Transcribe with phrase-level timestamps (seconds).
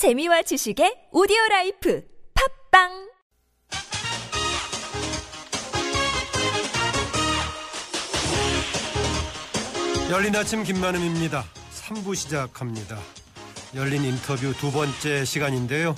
[0.00, 2.02] 재미와 지식의 오디오 라이프
[2.70, 3.10] 팟빵
[10.10, 11.44] 열린 아침 김만흠입니다.
[11.74, 12.98] 3부 시작합니다.
[13.74, 15.94] 열린 인터뷰 두 번째 시간인데요.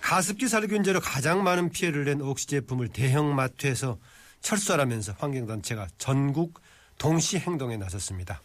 [0.00, 3.98] 가습기 살균제로 가장 많은 피해를 낸 옥시 제품을 대형마트에서
[4.40, 6.60] 철수하라면서 환경단체가 전국
[6.96, 8.40] 동시 행동에 나섰습니다.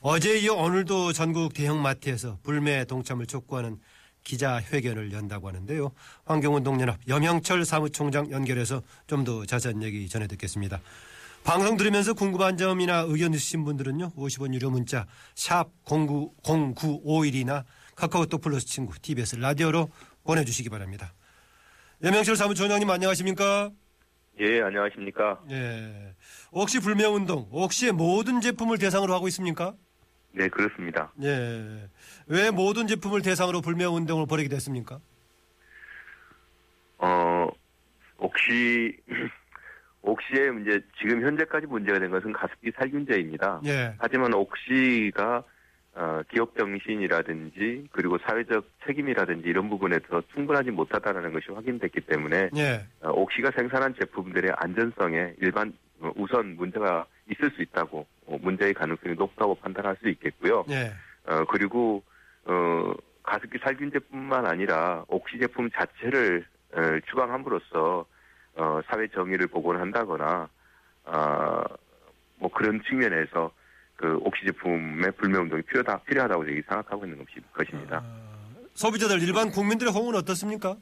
[0.00, 3.78] 어제 이어 오늘도 전국 대형마트에서 불매 동참을 촉구하는
[4.24, 5.92] 기자회견을 연다고 하는데요.
[6.24, 10.80] 환경운 동연합 염영철 사무총장 연결해서 좀 더 자세한 얘기 전해 듣겠습니다.
[11.44, 14.10] 방송 들으면서 궁금한 점이나 의견 있으신 분들은요.
[14.12, 17.64] 50원 유료 문자 샵 09, 0951이나
[17.96, 19.90] 카카오톡 플러스 친구 TBS 라디오로
[20.24, 21.12] 보내주시기 바랍니다.
[22.02, 23.70] 염영철 사무총장님 안녕하십니까?
[24.40, 25.40] 예, 안녕하십니까.
[25.50, 26.14] 예.
[26.52, 29.74] 혹시 불매운동, 혹시 모든 제품을 대상으로 하고 있습니까?
[30.32, 31.12] 네, 그렇습니다.
[31.22, 31.88] 예.
[32.30, 35.00] 왜 모든 제품을 대상으로 불매운동을 벌이게 됐습니까?
[36.98, 37.48] 어,
[38.18, 38.96] 옥시,
[40.02, 43.62] 옥시의 문제, 지금 현재까지 문제가 된 것은 가습기 살균제입니다.
[43.66, 43.94] 예.
[43.98, 45.42] 하지만 옥시가
[45.92, 52.86] 어, 기업 정신이라든지 그리고 사회적 책임이라든지 이런 부분에서 충분하지 못하다는 것이 확인됐기 때문에 예.
[53.00, 59.16] 어, 옥시가 생산한 제품들의 안전성에 일반 어, 우선 문제가 있을 수 있다고 어, 문제의 가능성이
[59.16, 60.64] 높다고 판단할 수 있겠고요.
[60.70, 60.92] 예.
[61.26, 62.02] 어, 그리고,
[62.46, 68.06] 어, 가습기 살균제뿐만 아니라 옥시 제품 자체를 어, 추방함으로써
[68.56, 70.48] 어, 사회 정의를 복원한다거나,
[71.04, 71.64] 아,
[72.36, 73.52] 뭐 그런 측면에서
[73.96, 78.02] 그 옥시 제품의 불매 운동이 필요하다, 필요하다고 저희 생각하고 있는 것이, 것입니다.
[78.02, 78.30] 아,
[78.74, 80.76] 소비자들 일반 국민들의 호응은 어떻습니까?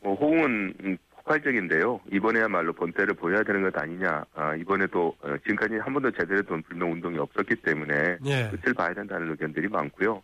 [0.00, 2.00] 뭐 호응은 음, 폭발적인데요.
[2.12, 4.24] 이번에야말로 본때를 보여야 되는 것 아니냐.
[4.34, 8.50] 아, 이번에도 어, 지금까지 한 번도 제대로 된 불매 운동이 없었기 때문에 예.
[8.50, 10.22] 끝을 봐야 된다는 의견들이 많고요.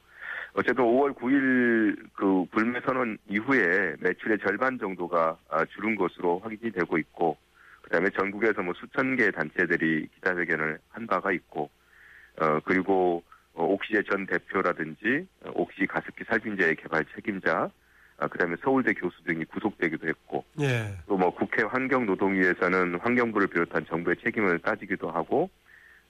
[0.54, 6.98] 어쨌든 5월 9일 그 불매 선언 이후에 매출의 절반 정도가 아, 줄은 것으로 확인이 되고
[6.98, 7.36] 있고,
[7.82, 11.70] 그다음에 전국에서 뭐 수천 개의 단체들이 기자회견을 한 바가 있고,
[12.40, 13.22] 어 그리고
[13.54, 17.70] 어, 옥시제 전 대표라든지 어, 옥시 가습기 살균제 개발 책임자,
[18.18, 20.94] 아, 그다음에 서울대 교수 등이 구속되기도 했고, 예.
[21.06, 25.48] 또뭐 국회 환경노동위에서는 환경부를 비롯한 정부의 책임을 따지기도 하고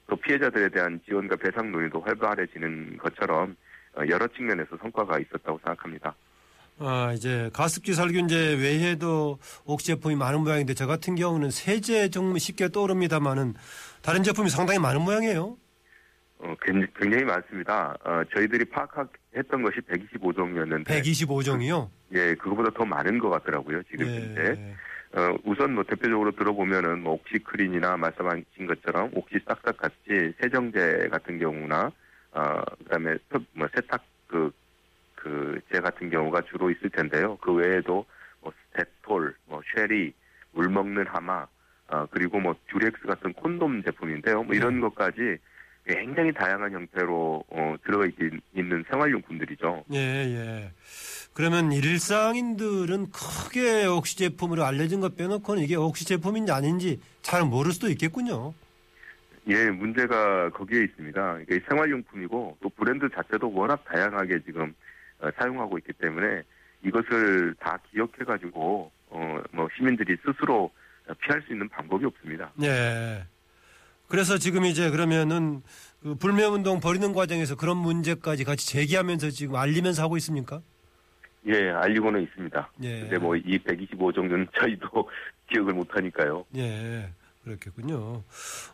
[0.07, 3.55] 또 피해자들에 대한 지원과 배상 논의도 활발해지는 것처럼 어,
[4.09, 6.15] 여러 측면에서 성과가 있었다고 생각합니다.
[6.79, 12.69] 아, 이제 가습기 살균제 외에도 옥시 제품이 많은 모양인데 저 같은 경우는 세제 정말 쉽게
[12.69, 13.53] 떠오릅니다만은
[14.01, 15.57] 다른 제품이 상당히 많은 모양이에요.
[16.39, 17.95] 어, 굉- 굉장히 많습니다.
[18.03, 21.89] 어, 저희들이 파악했던 것이 125종이었는데 125종이요.
[22.13, 23.83] 예, 그거보다 더 많은 것 같더라고요.
[23.83, 24.41] 지금 현재.
[24.41, 24.75] 예.
[25.19, 31.91] 어, 우선 뭐 대표적으로 들어보면은 뭐 옥시크린이나 말씀하신 것처럼 옥시 싹싹 같이 세정제 같은 경우나
[32.33, 34.51] 어, 그다음에 세- 뭐 세탁 그
[35.15, 37.37] 그 제 같은 경우가 주로 있을 텐데요.
[37.37, 38.05] 그 외에도
[38.41, 40.13] 뭐 데톨, 뭐 쉐리,
[40.51, 41.45] 물 먹는 하마,
[41.89, 44.43] 어, 그리고 뭐 듀렉스 같은 콘돔 제품인데요.
[44.43, 45.37] 뭐 이런 것까지
[45.85, 48.13] 굉장히 다양한 형태로 어, 들어가 있,
[48.55, 49.85] 있는 생활용품들이죠.
[49.93, 50.71] 예, 예.
[51.33, 57.89] 그러면 일상인들은 크게 옥시 제품으로 알려진 것 빼놓고는 이게 옥시 제품인지 아닌지 잘 모를 수도
[57.89, 58.53] 있겠군요.
[59.47, 61.39] 예, 문제가 거기에 있습니다.
[61.41, 64.73] 이게 생활용품이고 또 브랜드 자체도 워낙 다양하게 지금
[65.19, 66.43] 어, 사용하고 있기 때문에
[66.85, 70.71] 이것을 다 기억해가지고 어, 뭐 시민들이 스스로
[71.21, 72.51] 피할 수 있는 방법이 없습니다.
[72.61, 73.23] 예.
[74.07, 75.61] 그래서 지금 이제 그러면은
[76.03, 80.61] 그 불매운동 벌이는 과정에서 그런 문제까지 같이 제기하면서 지금 알리면서 하고 있습니까?
[81.47, 82.71] 예, 알리고는 있습니다.
[82.83, 82.99] 예.
[83.01, 85.09] 근데 뭐 이 125 정도는 저희도
[85.49, 86.45] 기억을 못하니까요.
[86.57, 87.09] 예.
[87.43, 88.23] 그렇겠군요.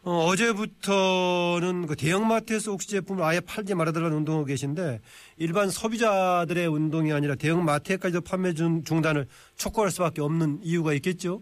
[0.03, 5.00] 어, 어제부터는 그 대형마트에서 옥시 제품을 아예 팔지 말아달라는 운동하고 계신데
[5.38, 11.41] 일반 소비자들의 운동이 아니라 대형마트에까지도 판매 중, 중단을 촉구할 수밖에 없는 이유가 있겠죠?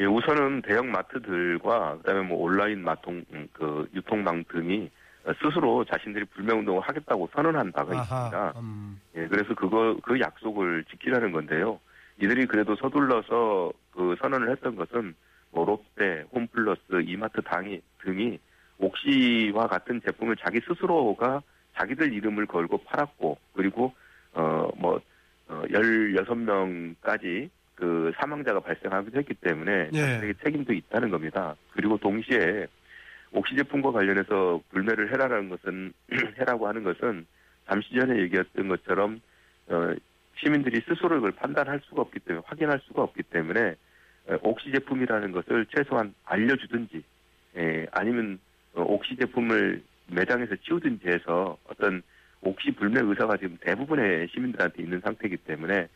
[0.00, 4.90] 예, 우선은 대형 마트들과 그다음에 뭐 온라인 마통 음, 그 유통망 등이
[5.24, 8.54] 어, 스스로 자신들이 불매 운동을 하겠다고 선언한 바가 있습니다.
[8.56, 9.00] 음.
[9.16, 11.78] 예, 그래서 그거, 그 약속을 지키라는 건데요.
[12.20, 15.14] 이들이 그래도 서둘러서 그 선언을 했던 것은
[15.54, 18.38] 뭐 롯데, 홈플러스, 이마트 당이, 등이
[18.78, 21.42] 옥시와 같은 제품을 자기 스스로가
[21.76, 23.94] 자기들 이름을 걸고 팔았고, 그리고,
[24.32, 25.00] 어, 뭐,
[25.48, 30.32] 어, 16명까지 그 사망자가 발생하기도 했기 때문에 예.
[30.42, 31.56] 책임도 있다는 겁니다.
[31.72, 32.66] 그리고 동시에
[33.32, 35.92] 옥시 제품과 관련해서 불매를 해라라는 것은
[36.38, 37.26] 해라고 하는 것은
[37.66, 39.20] 잠시 전에 얘기했던 것처럼
[39.68, 39.94] 어,
[40.36, 43.74] 시민들이 스스로 이걸 판단할 수가 없기 때문에 확인할 수가 없기 때문에 어,
[44.42, 47.02] 옥시 제품이라는 것을 최소한 알려주든지
[47.56, 48.38] 예, 아니면
[48.74, 52.02] 어, 옥시 제품을 매장에서 치우든지 해서 어떤
[52.40, 55.88] 옥시 불매 의사가 지금 대부분의 시민들한테 있는 상태이기 때문에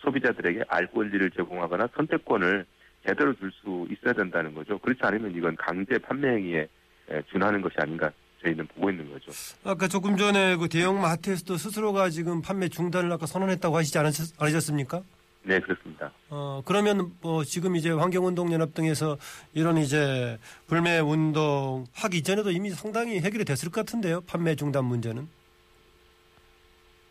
[0.00, 2.64] 소비자들에게 알 권리를 제공하거나 선택권을
[3.06, 4.78] 제대로 줄 수 있어야 된다는 거죠.
[4.78, 6.68] 그렇지 않으면 이건 강제 판매 행위에
[7.10, 8.10] 에, 준하는 것이 아닌가
[8.42, 9.32] 저희는 보고 있는 거죠.
[9.64, 15.02] 아까 조금 전에 그 대형 마트에서도 스스로가 지금 판매 중단을 아까 선언했다고 하시지 않으셨, 않으셨습니까?
[15.42, 16.12] 네, 그렇습니다.
[16.30, 19.16] 어, 그러면 뭐 지금 이제 환경운동연합 등에서
[19.54, 24.20] 이런 이제 불매 운동 하기 전에도 이미 상당히 해결이 됐을 것 같은데요.
[24.22, 25.26] 판매 중단 문제는.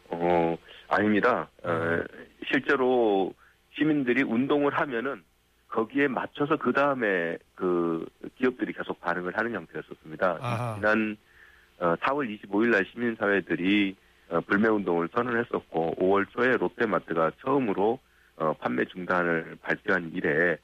[0.09, 0.57] 어,
[0.87, 1.49] 아닙니다.
[1.63, 2.03] 어,
[2.51, 3.33] 실제로
[3.75, 5.23] 시민들이 운동을 하면은
[5.69, 8.05] 거기에 맞춰서 그 다음에 그
[8.37, 10.37] 기업들이 계속 반응을 하는 형태였었습니다.
[10.41, 10.75] 아하.
[10.75, 11.17] 지난
[11.79, 13.95] 어, 4월 25일 날 시민사회들이
[14.29, 17.99] 어, 불매 운동을 선언했었고 5월 초에 롯데마트가 처음으로
[18.37, 20.57] 어, 판매 중단을 발표한 이래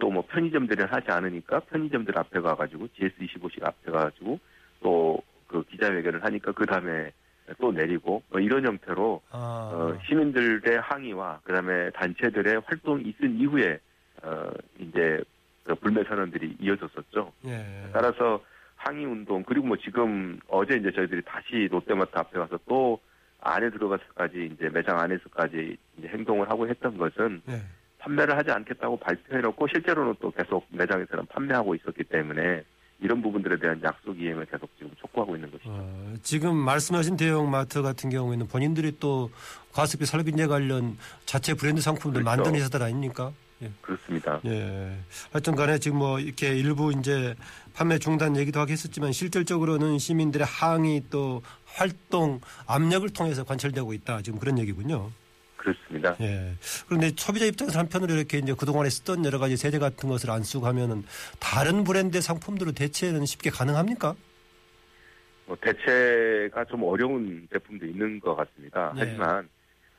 [0.00, 4.38] 또 뭐 편의점들은 하지 않으니까 편의점들 앞에 가가지고 GS25식 앞에 가가지고
[4.82, 7.10] 또 그 기자회견을 하니까 그 다음에
[7.58, 13.80] 또 내리고 뭐 이런 형태로 아, 어, 시민들의 항의와 그다음에 단체들의 활동이 있은 이후에
[14.22, 15.22] 어, 이제
[15.64, 17.32] 그 불매 선언들이 이어졌었죠.
[17.46, 17.88] 예.
[17.92, 18.42] 따라서
[18.76, 23.00] 항의 운동 그리고 뭐 지금 어제 이제 저희들이 다시 롯데마트 앞에 가서 또
[23.40, 27.62] 안에 들어가서까지 이제 매장 안에서까지 이제 행동을 하고 했던 것은 예.
[27.98, 32.62] 판매를 하지 않겠다고 발표해놓고 실제로는 또 계속 매장에서는 판매하고 있었기 때문에
[33.00, 35.70] 이런 부분들에 대한 약속 이행을 계속 지금 촉구하고 있는 것이죠.
[35.70, 39.30] 어, 지금 말씀하신 대형 마트 같은 경우에는 본인들이 또
[39.72, 42.36] 과습기 살균제 관련 자체 브랜드 상품들 그렇죠.
[42.36, 43.32] 만드는 회사들 아닙니까?
[43.62, 43.70] 예.
[43.80, 44.40] 그렇습니다.
[44.46, 44.96] 예.
[45.32, 47.34] 하여튼 간에 지금 뭐 이렇게 일부 이제
[47.74, 51.42] 판매 중단 얘기도 하긴 했었지만 실질적으로는 시민들의 항의 또
[51.74, 54.22] 활동 압력을 통해서 관철되고 있다.
[54.22, 55.10] 지금 그런 얘기군요.
[55.56, 56.16] 그렇습니다.
[56.20, 56.54] 예.
[56.86, 60.66] 그런데 소비자 입장에서 한편으로 이렇게 이제 그동안에 쓰던 여러 가지 세제 같은 것을 안 쓰고
[60.66, 61.04] 하면은
[61.40, 64.14] 다른 브랜드의 상품들을 대체는 쉽게 가능합니까?
[65.46, 68.92] 뭐 대체가 좀 어려운 제품도 있는 것 같습니다.
[68.94, 69.00] 네.
[69.04, 69.48] 하지만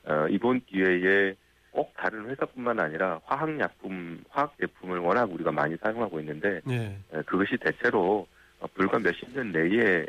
[0.06, 1.36] 어, 이번 기회에
[1.72, 6.98] 꼭 다른 회사뿐만 아니라 화학약품, 화학 제품을 워낙 우리가 많이 사용하고 있는데 예.
[7.14, 8.28] 에, 그것이 대체로
[8.60, 10.06] 어, 불과 몇십 년 내에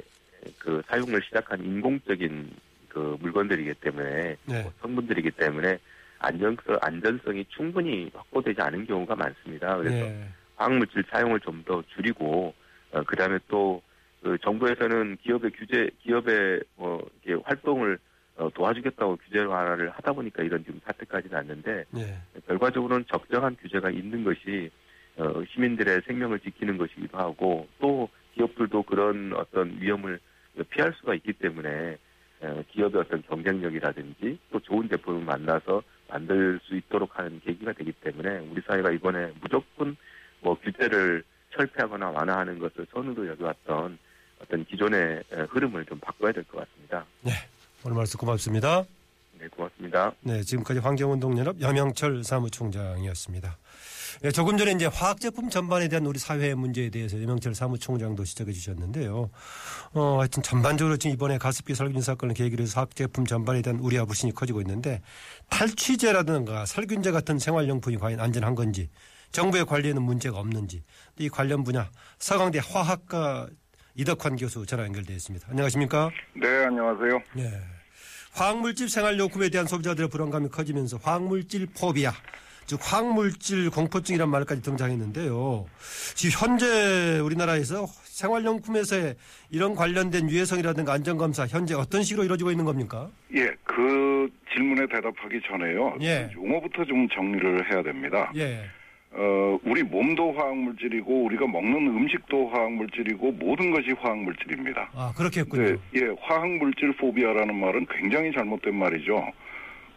[0.59, 2.51] 그 사용을 시작한 인공적인
[2.89, 4.63] 그 물건들이기 때문에 네.
[4.63, 5.79] 뭐 성분들이기 때문에
[6.19, 9.77] 안전성 안전성이 충분히 확보되지 않은 경우가 많습니다.
[9.77, 10.29] 그래서 예.
[10.57, 12.55] 화학물질 사용을 좀 더 줄이고
[12.93, 13.81] 어, 그다음에 또
[14.23, 17.99] 그 정부에서는 기업의 규제 기업의 뭐 이렇게 활동을
[18.37, 22.17] 어, 도와주겠다고 규제화를 하다 보니까 이런 지금 사태까지 났는데 예.
[22.47, 24.71] 결과적으로는 적정한 규제가 있는 것이
[25.17, 30.21] 어, 시민들의 생명을 지키는 것이기도 하고 또 기업들도 그런 어떤 위험을
[30.65, 31.97] 피할 수가 있기 때문에
[32.43, 38.39] 어, 기업의 어떤 경쟁력이라든지 또 좋은 제품을 만나서 만들 수 있도록 하는 계기가 되기 때문에
[38.51, 39.97] 우리 사회가 이번에 무조건
[40.41, 41.23] 뭐 규제를
[41.55, 43.99] 철폐하거나 완화하는 것을 선으로 여겨왔던
[44.43, 47.05] 어떤 기존의 에, 흐름을 좀 바꿔야 될 것 같습니다.
[47.85, 48.85] 오늘 말씀 고맙습니다.
[49.39, 50.13] 네, 고맙습니다.
[50.21, 53.57] 네, 지금까지 환경운동연합 염영철 사무총장이었습니다.
[54.23, 59.31] 네, 조금 전에 이제 화학제품 전반에 대한 우리 사회의 문제에 대해서 염영철 사무총장도 지적해 주셨는데요.
[59.95, 64.35] 어, 하여튼 전반적으로 지금 이번에 가습기 살균 사건을 계기로 해서 화학제품 전반에 대한 우려와 불신이
[64.35, 65.01] 커지고 있는데
[65.49, 68.91] 탈취제라든가 살균제 같은 생활용품이 과연 안전한 건지
[69.33, 70.83] 정부의 관리에는 문제가 없는지
[71.19, 73.49] 이 관련 분야 서강대 화학과
[73.95, 75.47] 이덕환 교수 전화 연결되어 있습니다.
[75.51, 76.11] 안녕하십니까?
[76.35, 77.23] 네, 안녕하세요.
[77.37, 77.59] 네.
[78.33, 82.13] 화학물질 생활용품에 대한 소비자들의 불안감이 커지면서 화학물질 포비아,
[82.67, 85.67] 즉 화학물질 공포증이란 말까지 등장했는데요.
[86.15, 89.17] 지금 현재 우리나라에서 생활용품에서의
[89.51, 93.11] 이런 관련된 유해성이라든가 안전검사 현재 어떤 식으로 이루어지고 있는 겁니까?
[93.35, 95.97] 예, 그 질문에 대답하기 전에요.
[96.03, 96.31] 예.
[96.35, 98.31] 용어부터 좀 정리를 해야 됩니다.
[98.37, 98.65] 예.
[99.13, 104.91] 어, 우리 몸도 화학물질이고 우리가 먹는 음식도 화학물질이고 모든 것이 화학물질입니다.
[104.95, 105.63] 아, 그렇겠군요.
[105.65, 109.33] 네, 예, 화학물질 포비아라는 말은 굉장히 잘못된 말이죠.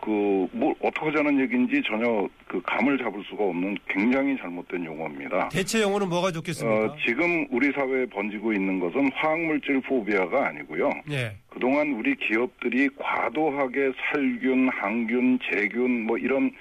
[0.04, 5.48] 그, 뭐, 어떻게 하자는 얘기인지 전혀 그 감을 잡을 수가 없는 굉장히 잘못된 용어입니다.
[5.48, 6.94] 대체 용어는 뭐가 좋겠습니까?
[6.94, 10.90] 어, 지금 우리 사회에 번지고 있는 것은 화학물질 포비아가 아니고요.
[11.10, 11.38] 예.
[11.50, 16.52] 그동안 우리 기업들이 과도하게 살균, 항균, 제균 뭐 이런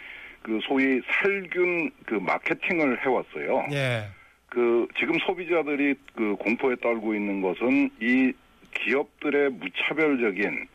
[0.42, 3.66] 그 소위 살균 그 마케팅을 해왔어요.
[3.72, 4.04] 예.
[4.46, 8.32] 그 지금 소비자들이 그 공포에 떨고 있는 것은 이
[8.74, 10.68] 기업들의 무차별적인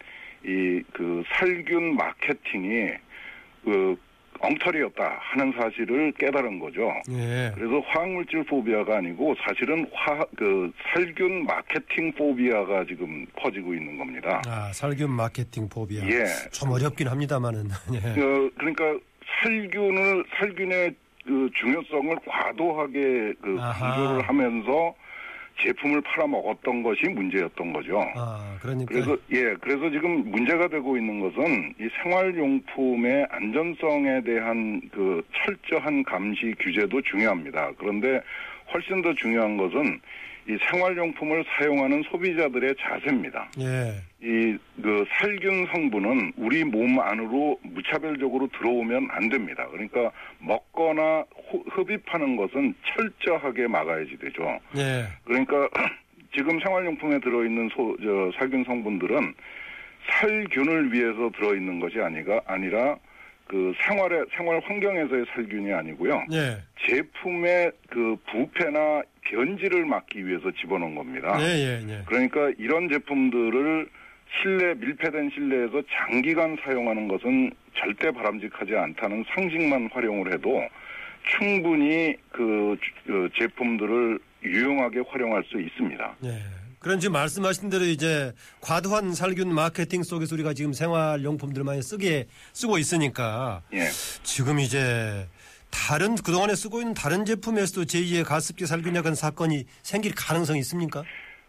[0.48, 2.92] 이 그 살균 마케팅이
[3.66, 3.96] 그
[4.40, 6.94] 엉터리였다 하는 사실을 깨달은 거죠.
[7.10, 7.52] 예.
[7.56, 14.42] 그래서 화학물질 포비아가 아니고 사실은 화 그 살균 마케팅 포비아가 지금 퍼지고 있는 겁니다.
[14.48, 16.06] 아, 살균 마케팅 포비아.
[16.08, 16.26] 예.
[16.52, 17.66] 좀 어렵긴 합니다만은.
[17.94, 17.98] 예.
[18.22, 18.84] 어, 그러니까
[19.42, 23.56] 살균을 살균의 그 중요성을 과도하게 그.
[23.58, 24.94] 강조를 하면서
[25.60, 28.00] 제품을 팔아먹었던 것이 문제였던 거죠.
[28.16, 28.94] 아, 그러니까.
[28.94, 36.54] 그래서 예, 그래서 지금 문제가 되고 있는 것은 이 생활용품의 안전성에 대한 그 철저한 감시
[36.60, 37.72] 규제도 중요합니다.
[37.78, 38.22] 그런데
[38.74, 40.00] 훨씬 더 중요한 것은
[40.50, 43.50] 이 생활용품을 사용하는 소비자들의 자세입니다.
[43.60, 43.96] 예.
[44.22, 49.68] 이그 살균 성분은 우리 몸 안으로 무차별적으로 들어오면 안 됩니다.
[49.70, 54.58] 그러니까 먹거나 호- 흡입하는 것은 철저하게 막아야지 되죠.
[54.78, 55.06] 예.
[55.26, 55.68] 그러니까
[56.34, 59.34] 지금 생활용품에 들어있는 소, 저, 살균 성분들은
[60.10, 62.96] 살균을 위해서 들어있는 것이 아니가 아니라
[63.46, 66.24] 그 생활의 생활 환경에서의 살균이 아니고요.
[66.32, 66.58] 예.
[66.88, 71.38] 제품의 그 부패나 변질을 막기 위해서 집어넣은 겁니다.
[71.42, 72.02] 예, 예, 예.
[72.06, 73.90] 그러니까 이런 제품들을
[74.42, 80.62] 실내 밀폐된 실내에서 장기간 사용하는 것은 절대 바람직하지 않다는 상식만 활용을 해도
[81.38, 86.16] 충분히 그 주- 그 제품들을 유용하게 활용할 수 있습니다.
[86.26, 86.40] 예.
[86.80, 88.32] 그런 지금 말씀하신 대로 이제
[88.62, 93.88] 과도한 살균 마케팅 속에서 우리가 지금 생활 용품들 많이 쓰게 쓰고 있으니까 예.
[94.24, 95.28] 지금 이제
[95.70, 101.04] 다른 그동안에 쓰고 있는 다른 제품에서도 제2의 가습기 살균약은 사건이 생길 가능성이 있습니까?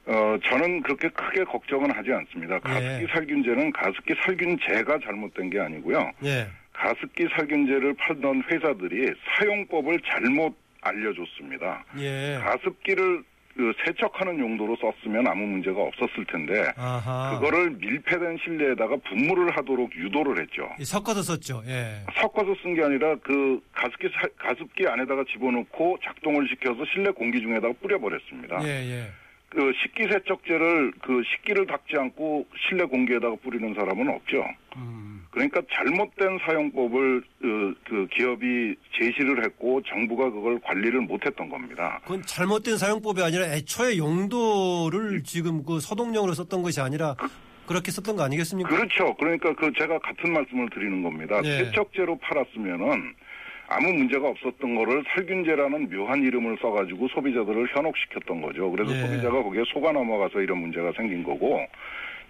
[0.07, 2.59] 어, 저는 그렇게 크게 걱정은 하지 않습니다.
[2.61, 3.07] 가습기 예.
[3.13, 6.11] 살균제는 가습기 살균제가 잘못된 게 아니고요.
[6.25, 6.49] 예.
[6.73, 11.85] 가습기 살균제를 팔던 회사들이 사용법을 잘못 알려줬습니다.
[11.99, 12.39] 예.
[12.43, 13.23] 가습기를
[13.59, 17.37] 그 세척하는 용도로 썼으면 아무 문제가 없었을 텐데 아하.
[17.41, 20.69] 그거를 밀폐된 실내에다가 분무를 하도록 유도를 했죠.
[20.79, 21.65] 이 섞어서 썼죠.
[21.67, 22.05] 예.
[22.15, 27.75] 섞어서 쓴 게 아니라 그 가습기 사- 가습기 안에다가 집어넣고 작동을 시켜서 실내 공기 중에다가
[27.83, 28.63] 뿌려버렸습니다.
[28.63, 29.07] 예, 예.
[29.51, 34.45] 그 식기 세척제를 그 식기를 닦지 않고 실내 공기에다가 뿌리는 사람은 없죠.
[34.77, 35.27] 음.
[35.31, 42.01] 그러니까 잘못된 사용법을 그, 그 기업이 제시를 했고 정부가 그걸 관리를 못했던 겁니다.
[42.03, 47.15] 그건 잘못된 사용법이 아니라 애초에 용도를 지금 그 소독용으로 썼던 것이 아니라
[47.67, 48.69] 그렇게 썼던 거 아니겠습니까?
[48.69, 49.15] 그렇죠.
[49.17, 51.41] 그러니까 그 제가 같은 말씀을 드리는 겁니다.
[51.45, 51.65] 예.
[51.65, 53.15] 세척제로 팔았으면은
[53.69, 58.71] 아무 문제가 없었던 거를 살균제라는 묘한 이름을 써가지고 소비자들을 현혹시켰던 거죠.
[58.71, 59.01] 그래서 예.
[59.01, 61.61] 소비자가 거기에 속아 넘어가서 이런 문제가 생긴 거고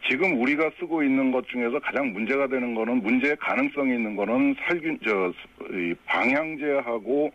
[0.09, 4.99] 지금 우리가 쓰고 있는 것 중에서 가장 문제가 되는 거는 문제의 가능성이 있는 거는 살균
[5.05, 5.33] 저
[5.71, 7.33] 이 방향제하고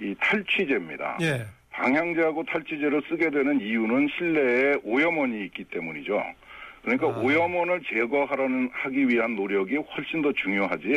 [0.00, 1.18] 이 탈취제입니다.
[1.22, 1.44] 예.
[1.70, 6.22] 방향제하고 탈취제를 쓰게 되는 이유는 실내에 오염원이 있기 때문이죠.
[6.82, 7.20] 그러니까 아.
[7.20, 10.88] 오염원을 제거하라는 하기 위한 노력이 훨씬 더 중요하지.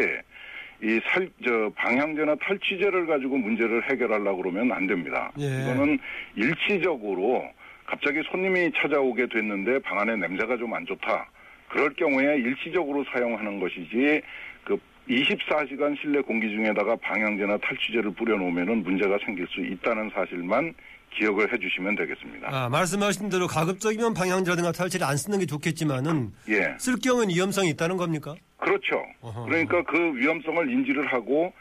[0.83, 5.31] 이 살, 저, 방향제나 탈취제를 가지고 문제를 해결하려고 그러면 안 됩니다.
[5.39, 5.45] 예.
[5.45, 5.97] 이거는
[6.35, 7.43] 일시적으로
[7.85, 11.29] 갑자기 손님이 찾아오게 됐는데 방 안에 냄새가 좀 안 좋다.
[11.69, 14.21] 그럴 경우에 일시적으로 사용하는 것이지
[14.63, 14.77] 그
[15.09, 20.73] 24시간 실내 공기 중에다가 방향제나 탈취제를 뿌려놓으면 문제가 생길 수 있다는 사실만
[21.17, 22.49] 기억을 해주시면 되겠습니다.
[22.51, 27.97] 아, 말씀하신 대로 가급적이면 방향제라든가 탈취를 안 쓰는 게 좋겠지만은 예, 쓸 경우는 위험성이 있다는
[27.97, 28.35] 겁니까?
[28.57, 29.03] 그렇죠.
[29.21, 29.45] 어허.
[29.45, 31.53] 그러니까 그 위험성을 인지를 하고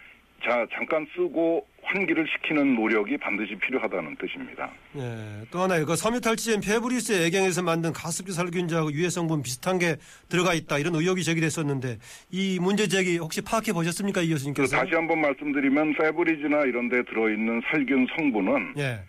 [0.42, 4.70] 자 잠깐 쓰고 환기를 시키는 노력이 반드시 필요하다는 뜻입니다.
[4.96, 5.46] 예.
[5.50, 9.96] 또 하나 그 섬유탈취제인 페브리즈에 애경에서 만든 가습기 살균제하고 유해 성분 비슷한 게
[10.28, 11.98] 들어가 있다 이런 의혹이 제기됐었는데
[12.30, 14.76] 이 문제 제기 혹시 파악해 보셨습니까 이 그 교수님께서?
[14.76, 19.00] 다시 한번 말씀드리면 페브리즈나 이런 데 들어있는 살균 성분은 예.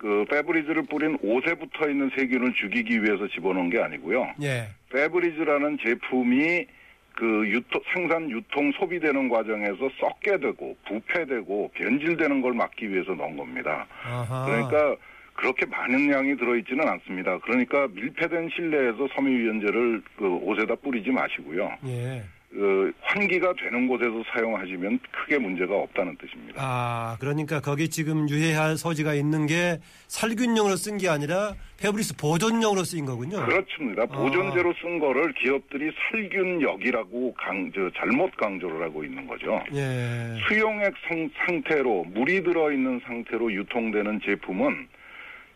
[0.00, 4.32] 그 페브리즈를 뿌린 옷에 붙어 있는 세균을 죽이기 위해서 집어넣은 게 아니고요.
[4.42, 4.68] 예.
[4.90, 6.66] 페브리즈라는 제품이
[7.14, 13.86] 그 유통, 생산, 유통, 소비되는 과정에서 썩게 되고 부패되고 변질되는 걸 막기 위해서 넣은 겁니다.
[14.02, 14.46] 아하.
[14.46, 14.96] 그러니까
[15.34, 17.38] 그렇게 많은 양이 들어있지는 않습니다.
[17.40, 21.76] 그러니까 밀폐된 실내에서 섬유유연제를 그 옷에다 뿌리지 마시고요.
[21.88, 22.22] 예.
[22.52, 26.54] 그 환기가 되는 곳에서 사용하시면 크게 문제가 없다는 뜻입니다.
[26.60, 29.78] 아, 그러니까 거기 지금 유해할 소지가 있는 게
[30.08, 33.44] 살균용으로 쓴 게 아니라 페브리즈 보존용으로 쓰인 거군요.
[33.46, 34.04] 그렇습니다.
[34.06, 39.62] 보존제로 쓴 거를 기업들이 살균역이라고 강, 저, 잘못 강조를 하고 있는 거죠.
[39.72, 40.36] 예.
[40.48, 44.88] 수용액 성- 상태로 물이 들어있는 상태로 유통되는 제품은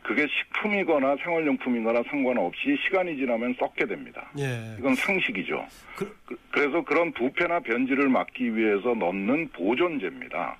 [0.04, 4.30] 그게 식품이거나 생활용품이거나 상관없이 시간이 지나면 썩게 됩니다.
[4.38, 4.76] 예.
[4.78, 5.66] 이건 상식이죠.
[5.96, 10.58] 그- 그, 그래서 그런 부패나 변질을 막기 위해서 넣는 보존제입니다.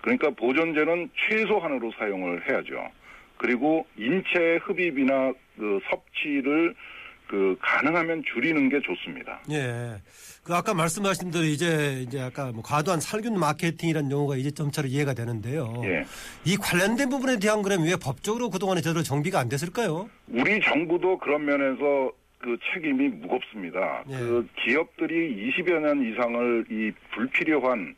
[0.00, 2.90] 그러니까 보존제는 최소한으로 사용을 해야죠.
[3.36, 6.74] 그리고 인체의 흡입이나 그 섭취를
[7.30, 9.40] 그 가능하면 줄이는 게 좋습니다.
[9.52, 9.94] 예.
[10.42, 15.14] 그 아까 말씀하신 대로 이제 이제 아까 뭐 과도한 살균 마케팅이라는 용어가 이제 점차로 이해가
[15.14, 15.80] 되는데요.
[15.84, 16.04] 예.
[16.44, 20.10] 이 관련된 부분에 대한 그럼 왜 법적으로 그동안에 제대로 정비가 안 됐을까요?
[20.26, 24.02] 우리 정부도 그런 면에서 그 책임이 무겁습니다.
[24.10, 24.16] 예.
[24.16, 27.94] 그 기업들이 20여 년 이상을 이 불필요한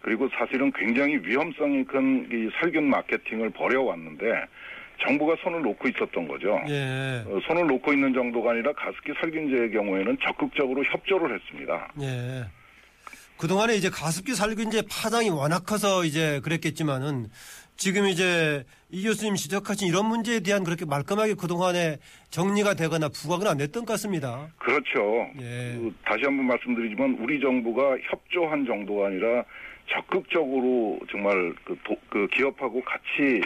[0.00, 4.24] 그리고 사실은 굉장히 위험성이 큰 이 살균 마케팅을 벌여왔는데
[5.00, 6.58] 정부가 손을 놓고 있었던 거죠.
[6.68, 7.22] 예.
[7.26, 11.88] 어, 손을 놓고 있는 정도가 아니라 가습기 살균제의 경우에는 적극적으로 협조를 했습니다.
[12.00, 12.44] 예.
[13.38, 17.26] 그동안에 이제 가습기 살균제 파장이 워낙 커서 이제 그랬겠지만은
[17.76, 21.98] 지금 이제 이 교수님 지적하신 이런 문제에 대한 그렇게 말끔하게 그동안에
[22.30, 24.48] 정리가 되거나 부각은 안 됐던 것 같습니다.
[24.58, 25.26] 그렇죠.
[25.40, 25.76] 예.
[25.76, 29.44] 그 다시 한번 말씀드리지만 우리 정부가 협조한 정도가 아니라
[29.90, 33.42] 적극적으로 정말 그, 도- 그 기업하고 같이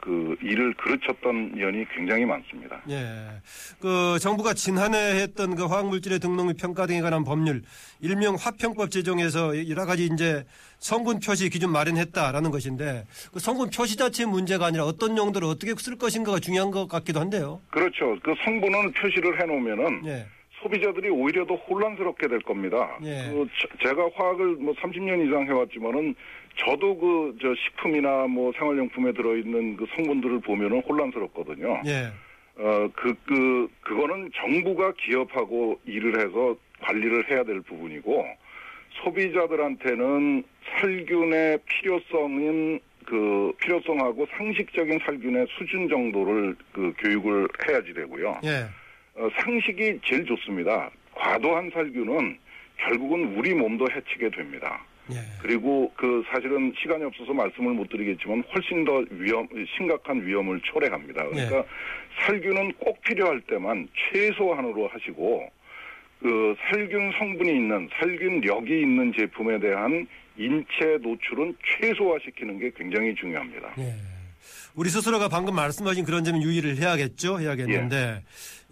[0.00, 2.80] 그 일을 그르쳤던 연이 굉장히 많습니다.
[2.88, 3.40] 예.
[3.80, 7.62] 그 정부가 지난해 했던 그 화학물질의 등록 및 평가 등에 관한 법률
[8.00, 10.44] 일명 화평법 제정에서 여러 가지 이제
[10.78, 15.96] 성분 표시 기준 마련했다라는 것인데 그 성분 표시 자체의 문제가 아니라 어떤 용도로 어떻게 쓸
[15.96, 17.60] 것인가가 중요한 것 같기도 한데요.
[17.70, 18.16] 그렇죠.
[18.22, 20.26] 그 성분은 표시를 해놓으면은 예.
[20.62, 22.98] 소비자들이 오히려 더 혼란스럽게 될 겁니다.
[23.02, 23.30] 예.
[23.30, 26.14] 그 저- 제가 화학을 뭐 30년 이상 해왔지만은
[26.56, 31.82] 저도 그 저 식품이나 뭐 생활용품에 들어있는 그 성분들을 보면은 혼란스럽거든요.
[31.86, 32.12] 예.
[32.56, 38.26] 어, 그, 그, 그거는 정부가 기업하고 일을 해서 관리를 해야 될 부분이고,
[39.02, 40.44] 소비자들한테는
[40.78, 48.40] 살균의 필요성인 그 필요성하고 상식적인 살균의 수준 정도를 그 교육을 해야지 되고요.
[48.44, 48.66] 예.
[49.14, 50.90] 어, 상식이 제일 좋습니다.
[51.14, 52.38] 과도한 살균은
[52.84, 54.84] 결국은 우리 몸도 해치게 됩니다.
[55.12, 55.16] 예.
[55.40, 61.26] 그리고 그 사실은 시간이 없어서 말씀을 못 드리겠지만 훨씬 더 위험 심각한 위험을 초래합니다.
[61.28, 61.64] 그러니까
[62.24, 65.50] 살균은 꼭 필요할 때만 최소한으로 하시고
[66.20, 70.06] 그 살균 성분이 있는 살균력이 있는 제품에 대한
[70.36, 73.74] 인체 노출은 최소화시키는 게 굉장히 중요합니다.
[73.78, 73.94] 예.
[74.74, 77.40] 우리 스스로가 방금 말씀하신 그런 점은 유의를 해야겠죠.
[77.40, 78.22] 해야겠는데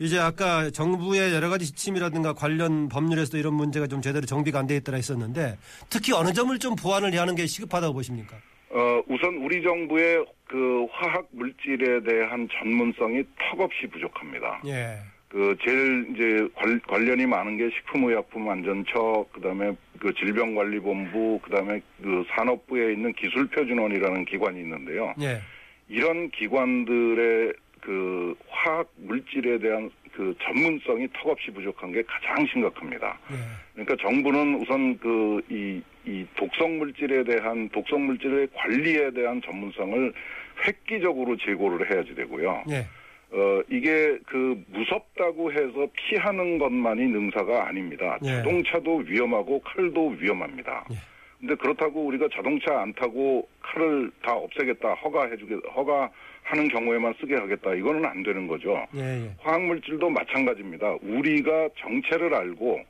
[0.00, 4.76] 이제 아까 정부의 여러 가지 지침이라든가 관련 법률에서도 이런 문제가 좀 제대로 정비가 안 돼
[4.76, 5.56] 있더라 했었는데
[5.88, 8.36] 특히 어느 점을 좀 보완을 해야 하는 게 시급하다고 보십니까?
[8.70, 14.60] 어, 우선 우리 정부의 그 화학 물질에 대한 전문성이 턱없이 부족합니다.
[14.66, 14.98] 예.
[15.28, 23.12] 그 제일 이제 관, 관련이 많은 게 식품의약품안전처 그다음에 그 질병관리본부 그다음에 그 산업부에 있는
[23.14, 25.14] 기술표준원이라는 기관이 있는데요.
[25.22, 25.40] 예.
[25.88, 33.18] 이런 기관들의 그 화학 물질에 대한 그 전문성이 턱없이 부족한 게 가장 심각합니다.
[33.30, 33.36] 예.
[33.74, 40.12] 그러니까 정부는 우선 그이이 독성 물질에 대한 독성 물질의 관리에 대한 전문성을
[40.66, 42.64] 획기적으로 제고를 해야지 되고요.
[42.70, 42.86] 예.
[43.30, 48.18] 어, 이게 그 무섭다고 해서 피하는 것만이 능사가 아닙니다.
[48.24, 48.28] 예.
[48.28, 50.86] 자동차도 위험하고 칼도 위험합니다.
[51.42, 51.46] 예.
[51.46, 57.74] 근데 그렇다고 우리가 자동차 안 타고 칼을 다 없애겠다, 허가해주게, 허가하는 경우에만 쓰게 하겠다.
[57.74, 58.84] 이거는 안 되는 거죠.
[58.94, 59.00] 예.
[59.00, 59.30] 예.
[59.40, 60.96] 화학물질도 마찬가지입니다.
[61.02, 62.80] 우리가 정체를 알고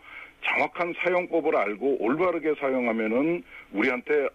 [0.45, 4.29] 정확한 사용법을 알고 올바르게 사용하면은 우리한테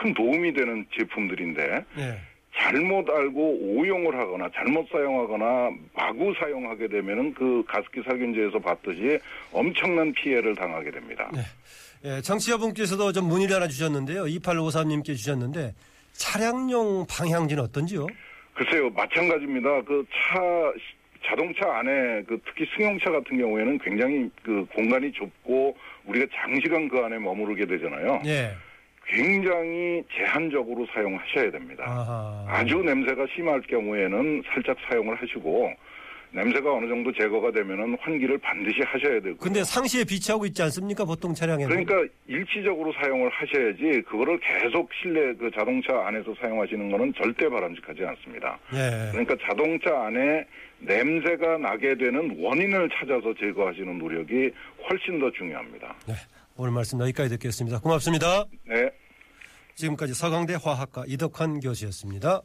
[0.00, 2.18] 큰 도움이 되는 제품들인데 예.
[2.54, 9.18] 잘못 알고 오용을 하거나 잘못 사용하거나 마구 사용하게 되면은 그 가습기 살균제에서 봤듯이
[9.52, 11.30] 엄청난 피해를 당하게 됩니다.
[11.32, 11.40] 네.
[12.04, 14.24] 예, 청취자분께서도 좀 문의를 하나 주셨는데요.
[14.24, 15.74] 2853님께 주셨는데
[16.12, 18.06] 차량용 방향지는 어떤지요?
[18.54, 19.82] 글쎄요, 마찬가지입니다.
[19.82, 20.40] 그 차,
[21.24, 27.18] 자동차 안에 그 특히 승용차 같은 경우에는 굉장히 그 공간이 좁고 우리가 장시간 그 안에
[27.18, 28.20] 머무르게 되잖아요.
[28.26, 28.52] 예.
[29.06, 31.84] 굉장히 제한적으로 사용하셔야 됩니다.
[31.86, 32.44] 아하.
[32.48, 35.72] 아주 냄새가 심할 경우에는 살짝 사용을 하시고
[36.32, 39.36] 냄새가 어느 정도 제거가 되면은 환기를 반드시 하셔야 되고.
[39.36, 41.04] 근데 상시에 비치하고 있지 않습니까?
[41.04, 41.68] 보통 차량에는.
[41.68, 48.58] 그러니까 일시적으로 사용을 하셔야지 그거를 계속 실내 그 자동차 안에서 사용하시는 거는 절대 바람직하지 않습니다.
[48.72, 49.10] 예.
[49.12, 50.46] 그러니까 자동차 안에
[50.80, 54.50] 냄새가 나게 되는 원인을 찾아서 제거하시는 노력이
[54.88, 55.94] 훨씬 더 중요합니다.
[56.08, 56.14] 네.
[56.56, 57.80] 오늘 말씀 여기까지 듣겠습니다.
[57.80, 58.46] 고맙습니다.
[58.66, 58.90] 네.
[59.74, 62.42] 지금까지 서강대 화학과 이덕환 교수였습니다.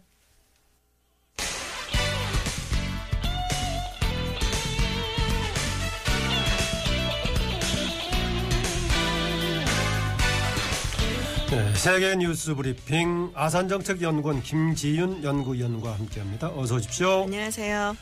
[11.50, 16.50] 네, 세계 뉴스 브리핑 아산정책연구원 김지윤 연구위원과 함께합니다.
[16.56, 17.24] 어서 오십시오.
[17.24, 17.96] 안녕하세요.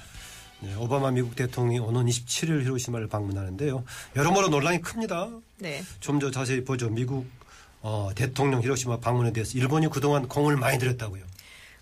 [0.62, 3.84] 네, 오바마 미국 대통령이 오는 27일 히로시마를 방문하는데요.
[4.16, 5.30] 여러모로 논란이 큽니다.
[5.60, 5.84] 네.
[6.00, 6.90] 좀 더 자세히 보죠.
[6.90, 7.28] 미국
[7.82, 11.24] 어, 대통령 히로시마 방문에 대해서 일본이 그동안 공을 많이 들였다고요.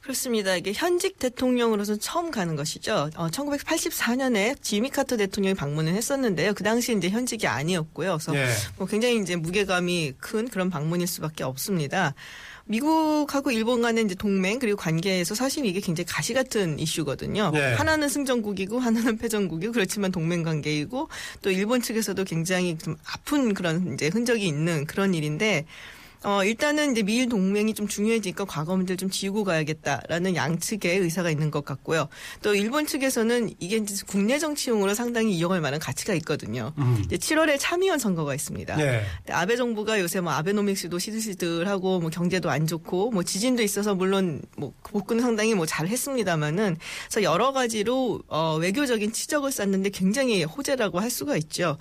[0.04, 0.58] 그렇습니다.
[0.58, 3.10] 이게 현직 대통령으로서 처음 가는 것이죠.
[3.16, 6.54] 어, 1984년에 지미 카터 대통령이 방문을 했었는데요.
[6.54, 8.18] 그 당시 이제 현직이 아니었고요.
[8.18, 8.50] 그래서 예.
[8.76, 12.14] 뭐 굉장히 이제 무게감이 큰 그런 방문일 수밖에 없습니다.
[12.66, 17.52] 미국하고 일본 간의 이제 동맹 그리고 관계에서 사실 이게 굉장히 가시 같은 이슈거든요.
[17.52, 17.74] 네.
[17.74, 21.10] 하나는 승전국이고 하나는 패전국이고 그렇지만 동맹 관계이고
[21.42, 25.66] 또 일본 측에서도 굉장히 좀 아픈 그런 이제 흔적이 있는 그런 일인데
[26.24, 31.52] 어, 일단은 이제 미일 동맹이 좀 중요해지니까 과거 문제를 좀 지우고 가야겠다라는 양측의 의사가 있는
[31.52, 32.08] 것 같고요.
[32.42, 36.72] 또 일본 측에서는 이게 이제 국내 정치용으로 상당히 이용할 만한 가치가 있거든요.
[36.78, 37.02] 음.
[37.06, 38.76] 이제 7월에 참의원 선거가 있습니다.
[38.78, 39.04] 네.
[39.30, 44.74] 아베 정부가 요새 뭐 아베노믹스도 시들시들하고 뭐 경제도 안 좋고 뭐 지진도 있어서 물론 뭐
[44.84, 46.78] 복구는 상당히 뭐 잘했습니다만은
[47.10, 51.78] 그래서 여러 가지로 어 외교적인 치적을 쌓는데 굉장히 호재라고 할 수가 있죠.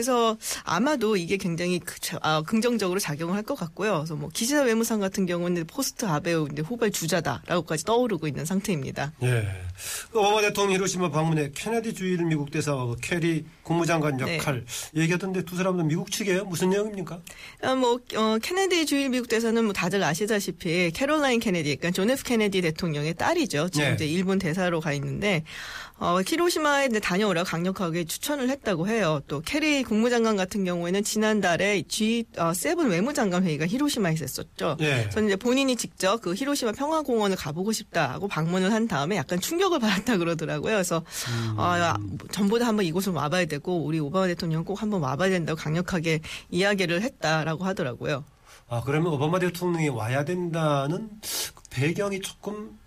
[0.00, 3.94] 그래서 아마도 이게 굉장히 그- 자- 아, 긍정적으로 작용을 할 것 같고요.
[3.98, 9.12] 그래서 뭐 기시다 외무상 같은 경우는 포스트 아베 이제 후발 주자다라고까지 떠오르고 있는 상태입니다.
[9.22, 9.48] 예.
[10.10, 14.36] 그 오바마 대통령 히로시마 방문에 케네디 주일 미국 대사 케리 국무장관 네.
[14.36, 16.44] 역할 얘기하던데 두 사람도 미국 측이에요?
[16.44, 17.20] 무슨 내용입니까?
[17.62, 22.22] 아, 뭐, 어, 케네디 주일 미국 대사는 뭐 다들 아시다시피 캐롤라인 케네디, 그러니까 존 F
[22.24, 23.70] 케네디 대통령의 딸이죠.
[23.70, 23.94] 지금 네.
[23.94, 25.44] 이제 일본 대사로 가 있는데,
[25.98, 29.20] 어, 히로시마에 이제 다녀오라고 강력하게 추천을 했다고 해요.
[29.28, 34.76] 또 케리 국무장관 같은 경우에는 지난달에 G7 외무장관 회의가 히로시마에 있었죠.
[34.80, 35.08] 예.
[35.10, 40.18] 그래서 이제 본인이 직접 그 히로시마 평화공원을 가보고 싶다고 방문을 한 다음에 약간 충격을 받았다
[40.18, 40.72] 그러더라고요.
[40.74, 41.58] 그래서 음.
[41.58, 41.96] 아, 야,
[42.30, 47.00] 전부 다 한번 이곳을 와봐야 되고 우리 오바마 대통령 꼭 한번 와봐야 된다고 강력하게 이야기를
[47.00, 48.24] 했다라고 하더라고요.
[48.68, 51.08] 아, 그러면 오바마 대통령이 와야 된다는
[51.54, 52.78] 그 배경이 조금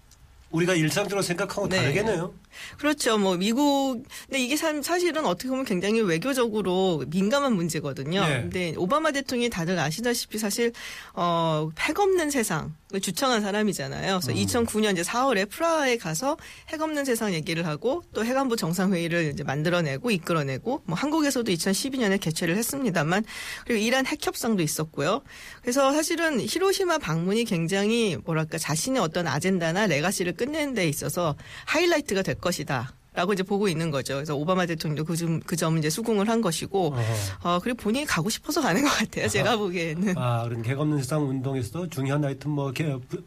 [0.52, 1.78] 우리가 일상적으로 생각하고 네.
[1.78, 2.34] 다르겠네요.
[2.78, 3.18] 그렇죠.
[3.18, 8.26] 뭐 미국 근데 이게 사- 사실은 어떻게 보면 굉장히 외교적으로 민감한 문제거든요.
[8.26, 8.42] 네.
[8.42, 10.72] 근데 오바마 대통령이 다들 아시다시피 사실
[11.14, 14.20] 어, 핵 없는 세상을 주창한 사람이잖아요.
[14.22, 16.38] 그래서 2009년 이제 4월에 프라하에 가서
[16.70, 22.58] 핵 없는 세상 얘기를 하고 또 해관부 정상회의를 이제 만들어내고 이끌어내고 뭐 한국에서도 2012년에 개최를
[22.58, 23.24] 했습니다만
[23.68, 25.22] 그리고 이란 핵 협상도 있었고요.
[25.62, 32.36] 그래서 사실은 히로시마 방문이 굉장히 뭐랄까 자신의 어떤 아젠다나 레가시를 끝내는 데 있어서 하이라이트가 될
[32.36, 32.93] 것이다.
[33.12, 34.13] 라고 이제 보고 있는 거죠.
[34.13, 36.95] 그래서 오바마 대통령도 그 점, 그 점은 이제 수긍을 한 것이고.
[37.43, 39.28] 어, 그리고 본인이 가고 싶어서 가는 것 같아요.
[39.28, 40.17] 제가 보기에는.
[40.17, 42.71] 아, 그런 개가 없는 세상 운동에서도 중요한 하여튼 뭐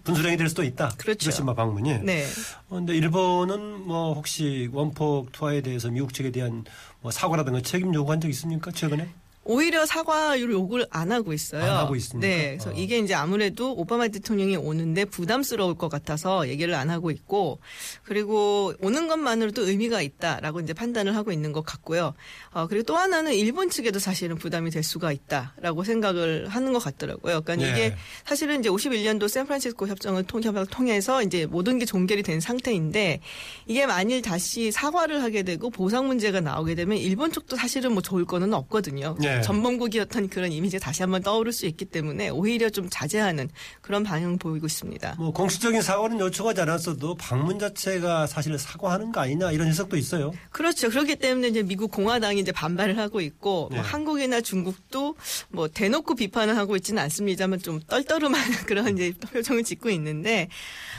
[0.04, 0.94] 분수령이 될 수도 있다.
[0.96, 1.24] 그렇죠.
[1.24, 1.98] 히로시마 방문이.
[2.04, 2.24] 네.
[2.70, 6.64] 어, 근데 일본은 뭐 혹시 원폭 투하에 대해서 미국 측에 대한
[7.00, 8.70] 뭐 사과라든가 책임 요구한 적 있습니까?
[8.70, 9.10] 최근에?
[9.44, 11.62] 오히려 사과를 요구를 안 하고 있어요.
[11.62, 12.26] 안 하고 있습니까?
[12.26, 12.56] 네.
[12.58, 12.72] 그래서 어.
[12.76, 17.58] 이게 이제 아무래도 오바마 대통령이 오는데 부담스러울 것 같아서 얘기를 안 하고 있고,
[18.04, 22.14] 그리고 오는 것만으로도 의미가 있다라고 이제 판단을 하고 있는 것 같고요.
[22.52, 27.40] 어, 그리고 또 하나는 일본 측에도 사실은 부담이 될 수가 있다라고 생각을 하는 것 같더라고요.
[27.40, 27.70] 그러니까 네.
[27.70, 33.20] 이게 사실은 이제 51년도 샌프란시스코 협정을 통, 협약을 통해서 이제 모든 게 종결이 된 상태인데
[33.66, 38.24] 이게 만일 다시 사과를 하게 되고 보상 문제가 나오게 되면 일본 쪽도 사실은 뭐 좋을
[38.24, 39.16] 거는 없거든요.
[39.18, 39.31] 네.
[39.40, 43.48] 전범국이었던 그런 이미지가 다시 한번 떠오를 수 있기 때문에 오히려 좀 자제하는
[43.80, 45.14] 그런 방향을 보이고 있습니다.
[45.18, 50.32] 뭐 공식적인 사과는 요청하지 않았어도 방문 자체가 사실 사과하는 거 아니냐 이런 해석도 있어요.
[50.50, 50.90] 그렇죠.
[50.90, 53.76] 그렇기 때문에 이제 미국 공화당이 이제 반발을 하고 있고 네.
[53.76, 55.16] 뭐 한국이나 중국도
[55.48, 60.48] 뭐 대놓고 비판을 하고 있지는 않습니다만 좀 떨떠름한 그런 이제 표정을 짓고 있는데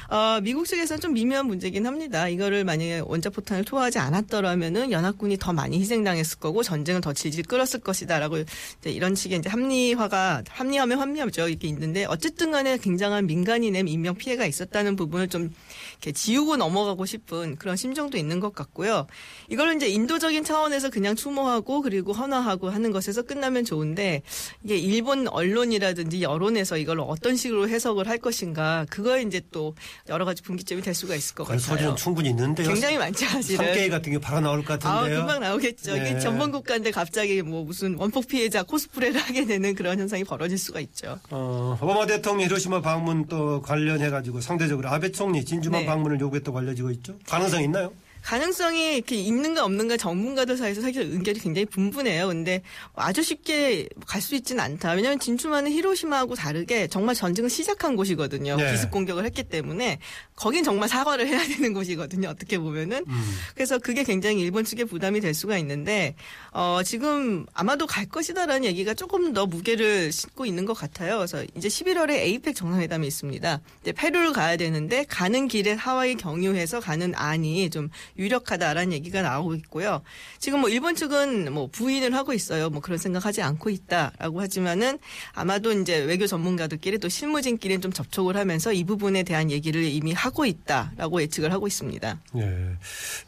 [0.10, 2.28] 어, 미국 측에서는 좀 미묘한 문제긴 합니다.
[2.28, 8.19] 이거를 만약에 원자포탄을 투하하지 않았더라면은 연합군이 더 많이 희생당했을 거고 전쟁을 더 질질 끌었을 것이다
[8.24, 14.16] 라고 이제 이런 식의 이제 합리화가 합리하면 합리하죠 이렇게 있는데 어쨌든 간에 굉장한 민간인의 인명
[14.16, 15.54] 피해가 있었다는 부분을 좀
[15.94, 19.08] 이렇게 지우고 넘어가고 싶은 그런 심정도 있는 것 같고요.
[19.50, 24.22] 이걸 이제 인도적인 차원에서 그냥 추모하고 그리고 헌화하고 하는 것에서 끝나면 좋은데
[24.64, 29.76] 이게 일본 언론이라든지 여론에서 이걸 어떤 식으로 해석을 할 것인가 그거에 이제 또
[30.08, 31.60] 여러 가지 분기점이 될 수가 있을 것 같아요.
[31.60, 32.68] 소지는 충분히 있는데요.
[32.68, 33.66] 굉장히 많죠, 사실은.
[33.66, 35.20] 삼계이 같은 게 바로 나올 것 아, 같은데요.
[35.20, 35.96] 금방 나오겠죠.
[35.96, 36.12] 네.
[36.12, 40.80] 이게 전범 국가인데 갑자기 뭐 무슨 원폭 피해자 코스프레를 하게 되는 그런 현상이 벌어질 수가
[40.82, 41.19] 있죠.
[41.32, 45.86] 어, 오바마 대통령 히로시마 방문 또 관련해가지고 상대적으로 아베 총리 진주만 네.
[45.86, 47.15] 방문을 요구했다고 알려지고 있죠.
[47.28, 47.91] 가능성이 있나요?
[48.24, 52.28] 가능성이 이렇게 있는가 없는가 전문가들 사이에서 사실 의견이 굉장히 분분해요.
[52.28, 52.62] 근데
[52.96, 54.94] 아주 쉽게 갈 수 있지는 않다.
[54.94, 58.56] 왜냐하면 진주만은 히로시마하고 다르게 정말 전쟁을 시작한 곳이거든요.
[58.56, 58.72] 네.
[58.72, 60.00] 기습 공격을 했기 때문에
[60.36, 62.30] 거긴 정말 사과를 해야 되는 곳이거든요.
[62.30, 63.04] 어떻게 보면은.
[63.06, 63.38] 음.
[63.54, 66.16] 그래서 그게 굉장히 일본 측에 부담이 될 수가 있는데
[66.52, 71.18] 어, 지금 아마도 갈 것이다라는 얘기가 조금 더 무게를 싣고 있는 것 같아요.
[71.18, 73.60] 그래서 이제 11월에 에이펙 정상회담이 있습니다.
[73.82, 80.02] 이제 페루를 가야 되는데 가는 길에 하와이 경유해서 가는 안이 좀 유력하다라는 얘기가 나오고 있고요.
[80.39, 82.69] 지금 뭐 일본 측은 뭐 부인을 하고 있어요.
[82.69, 84.99] 뭐 그런 생각하지 않고 있다라고 하지만은
[85.34, 90.45] 아마도 이제 외교 전문가들끼리 또 실무진끼리 좀 접촉을 하면서 이 부분에 대한 얘기를 이미 하고
[90.45, 92.19] 있다라고 예측을 하고 있습니다.
[92.38, 92.78] 예.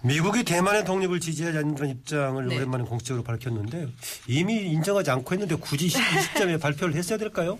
[0.01, 2.55] 미국이 대만의 독립을 지지하지 않는 그런 입장을 네.
[2.55, 3.87] 오랜만에 공식적으로 밝혔는데
[4.27, 7.57] 이미 인정하지 않고 했는데 굳이 이 시점에 발표를 했어야 될까요?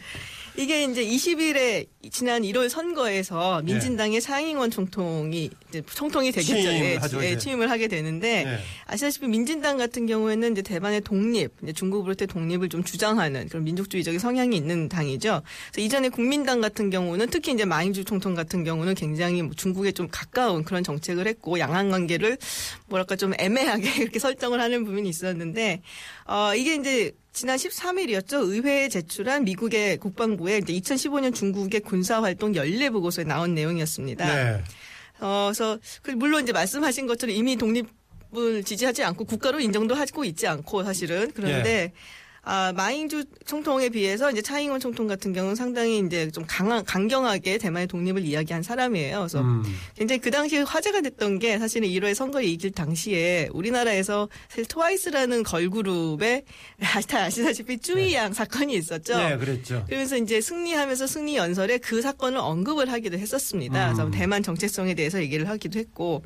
[0.58, 6.56] 이게 이제 20일에 지난 1월 선거에서 민진당의 상ing원 총통이 이제 총통이 되겠죠.
[6.58, 7.38] 예, 취임하죠, 예, 이제.
[7.38, 8.60] 취임을 하게 되는데 네.
[8.86, 14.56] 아시다시피 민진당 같은 경우에는 이제 대만의 독립, 이제 중국으로부터 독립을 좀 주장하는 그런 민족주의적인 성향이
[14.56, 15.42] 있는 당이죠.
[15.72, 20.08] 그래서 이전에 국민당 같은 경우는 특히 이제 마잉주 총통 같은 경우는 굉장히 뭐 중국에 좀
[20.10, 22.38] 가까운 그런 정책을 했고 양안 관계를
[22.88, 25.82] 뭐랄까 좀 애매하게 이렇게 설정을 하는 부분이 있었는데
[26.28, 28.50] 어 이게 이제 지난 13일이었죠.
[28.50, 34.26] 의회에 제출한 미국의 국방부의 이제 2015년 중국의 군사활동 연례 보고서에 나온 내용이었습니다.
[34.26, 34.64] 네.
[35.20, 40.48] 어, 그래서 그 물론 이제 말씀하신 것처럼 이미 독립을 지지하지 않고 국가로 인정도 하고 있지
[40.48, 41.92] 않고 사실은 그런데
[42.48, 47.88] 아, 마잉주 총통에 비해서 이제 차잉원 총통 같은 경우는 상당히 이제 좀 강한 강경하게 대만의
[47.88, 49.18] 독립을 이야기한 사람이에요.
[49.18, 49.64] 그래서 음.
[49.96, 56.44] 굉장히 그 당시에 화제가 됐던 게 사실은 1회 선거에 이길 당시에 우리나라에서 사실 트와이스라는 걸그룹에
[57.08, 59.18] 다 아시다시피 쭈이양 사건이 있었죠.
[59.18, 59.84] 네, 그랬죠.
[59.88, 63.90] 그러면서 이제 승리하면서 승리 연설에 그 사건을 언급을 하기도 했었습니다.
[63.90, 63.96] 음.
[63.96, 66.22] 그래서 대만 정체성에 대해서 얘기를 하기도 했고.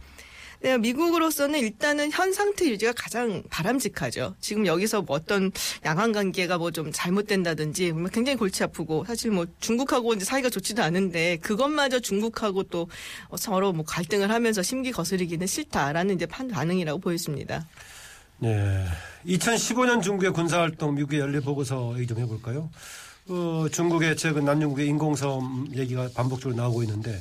[0.61, 4.35] 네, 미국으로서는 일단은 현 상태 유지가 가장 바람직하죠.
[4.41, 5.51] 지금 여기서 뭐 어떤
[5.85, 10.83] 양안 관계가 뭐 좀 잘못된다든지 뭐 굉장히 골치 아프고 사실 뭐 중국하고 이제 사이가 좋지도
[10.83, 12.87] 않은데 그것마저 중국하고 또
[13.37, 17.65] 서로 뭐 갈등을 하면서 심기 거스르기는 싫다라는 이제 판 반응이라고 보였습니다.
[18.37, 18.85] 네.
[19.25, 22.69] 2015년 중국의 군사활동 미국의 연례 보고서 얘기 좀 해볼까요?
[23.29, 27.19] 어, 중국의 최근 남중국의 인공섬 얘기가 반복적으로 나오고 있는데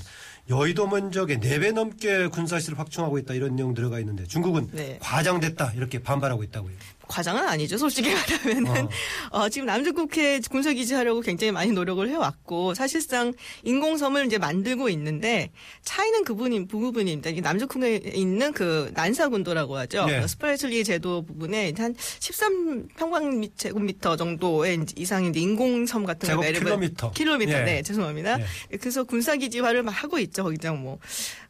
[0.51, 4.99] 여의도 면적의 4배 넘게 군사시를 확충하고 있다 이런 내용 들어가 있는데 중국은 네.
[5.01, 6.73] 과장됐다 이렇게 반발하고 있다고요.
[7.09, 7.77] 과장은 아니죠.
[7.79, 8.89] 솔직히 말하면은
[9.31, 9.49] 어.
[9.49, 13.33] 지금 남중국해 군사 기지하려고 굉장히 많이 노력을 해왔고 사실상
[13.65, 15.51] 인공섬을 이제 만들고 있는데
[15.83, 17.31] 차이는 그분이 그 부분입니다.
[17.31, 20.07] 이게 남중국해에 있는 그 난사군도라고 하죠.
[20.07, 20.25] 네.
[20.27, 27.11] 스프레틀리 제도 부분에 한 13평방제곱미터 정도의 이제 인공섬 같은 제곱 걸 킬로미터.
[27.13, 27.53] 킬로미터.
[27.53, 27.63] 예.
[27.63, 28.37] 네, 죄송합니다.
[28.37, 28.45] 네.
[28.79, 30.45] 그래서 군사 기지화를 막 하고 있죠.
[30.45, 30.99] 거기장 뭐,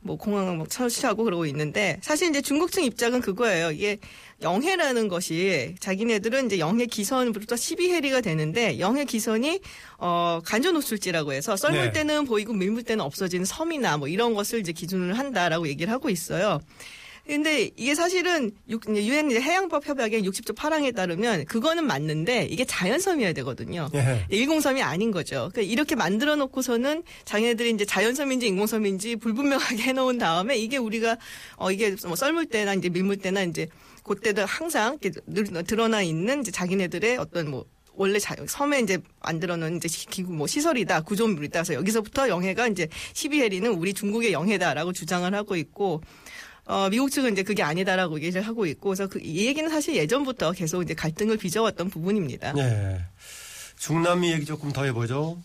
[0.00, 3.72] 뭐 공항 뭐 설치하고 그러고 있는데 사실 이제 중국 측 입장은 그거예요.
[3.72, 3.98] 이게
[4.40, 9.60] 영해라는 것이 자기네들은 이제 영해 기선부터 12해리가 되는데 영해 기선이
[9.98, 11.92] 어 간전호출지라고 해서 썰물 네.
[11.92, 16.60] 때는 보이고 밀물 때는 없어지는 섬이나 뭐 이런 것을 이제 기준으로 한다라고 얘기를 하고 있어요.
[17.26, 23.90] 근데 이게 사실은 육- 유엔 해양법 협약의 60조 8항에 따르면 그거는 맞는데 이게 자연섬이어야 되거든요.
[23.92, 24.24] 예.
[24.30, 25.50] 일공섬이 아닌 거죠.
[25.52, 31.18] 그러니까 이렇게 만들어 놓고서는 자기네들이 이제 자연섬인지 인공섬인지 불분명하게 해놓은 다음에 이게 우리가
[31.56, 33.66] 어 이게 뭐 썰물 때나 이제 밀물 때나 이제
[34.08, 34.98] 그때도 항상
[35.66, 40.32] 드러나 있는 이제 자기네들의 어떤 뭐 원래 자, 섬에 이제 만들어 놓은 이제 시- 기구
[40.32, 46.00] 뭐 시설이다 구조물이다 그래서 여기서부터 영해가 이제 12해리는 우리 중국의 영해다라고 주장을 하고 있고
[46.64, 50.52] 어, 미국 측은 이제 그게 아니다라고 얘기를 하고 있고, 그래서 그, 이 얘기는 사실 예전부터
[50.52, 52.52] 계속 이제 갈등을 빚어왔던 부분입니다.
[52.52, 53.00] 네.
[53.78, 55.38] 중남미 얘기 조금 더 해보죠.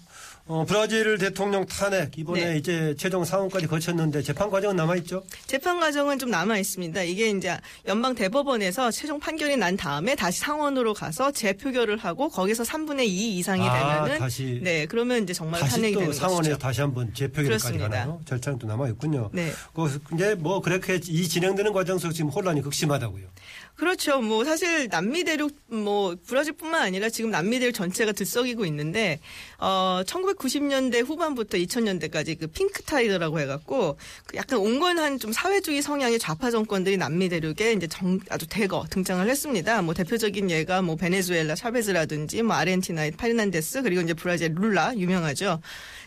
[0.46, 2.58] 어, 브라질 대통령 탄핵 이번에 네.
[2.58, 5.24] 이제 최종 상원까지 거쳤는데 재판 과정은 남아 있죠.
[5.48, 7.02] 재판 과정은 좀 남아 있습니다.
[7.04, 13.06] 이게 이제 연방 대법원에서 최종 판결이 난 다음에 다시 상원으로 가서 재표결을 하고 거기서 3분의
[13.06, 16.58] 2 이상이 아, 되면은 다시 네 그러면 이제 정말 탄핵이 또 되는 상원에서 것이죠.
[16.58, 17.78] 다시 한번 재표결까지.
[17.78, 18.20] 가나요?
[18.26, 19.30] 절차는 또 남아 있군요.
[19.32, 19.50] 네.
[19.74, 23.28] 그 이제 뭐 그렇게 이 진행되는 과정 속 지금 혼란이 극심하다고요.
[23.76, 24.22] 그렇죠.
[24.22, 29.20] 뭐 사실 남미 대륙 뭐 브라질뿐만 아니라 지금 남미 대륙 전체가 들썩이고 있는데
[29.58, 36.52] 어 1990년대 후반부터 2000년대까지 그 핑크 타이더라고 해갖고 그 약간 온건한 좀 사회주의 성향의 좌파
[36.52, 39.82] 정권들이 남미 대륙에 이제 정, 아주 대거 등장을 했습니다.
[39.82, 45.60] 뭐 대표적인 예가 뭐 베네수엘라 차베즈라든지 뭐 아르헨티나의 파르난데스 그리고 이제 브라질 룰라 유명하죠.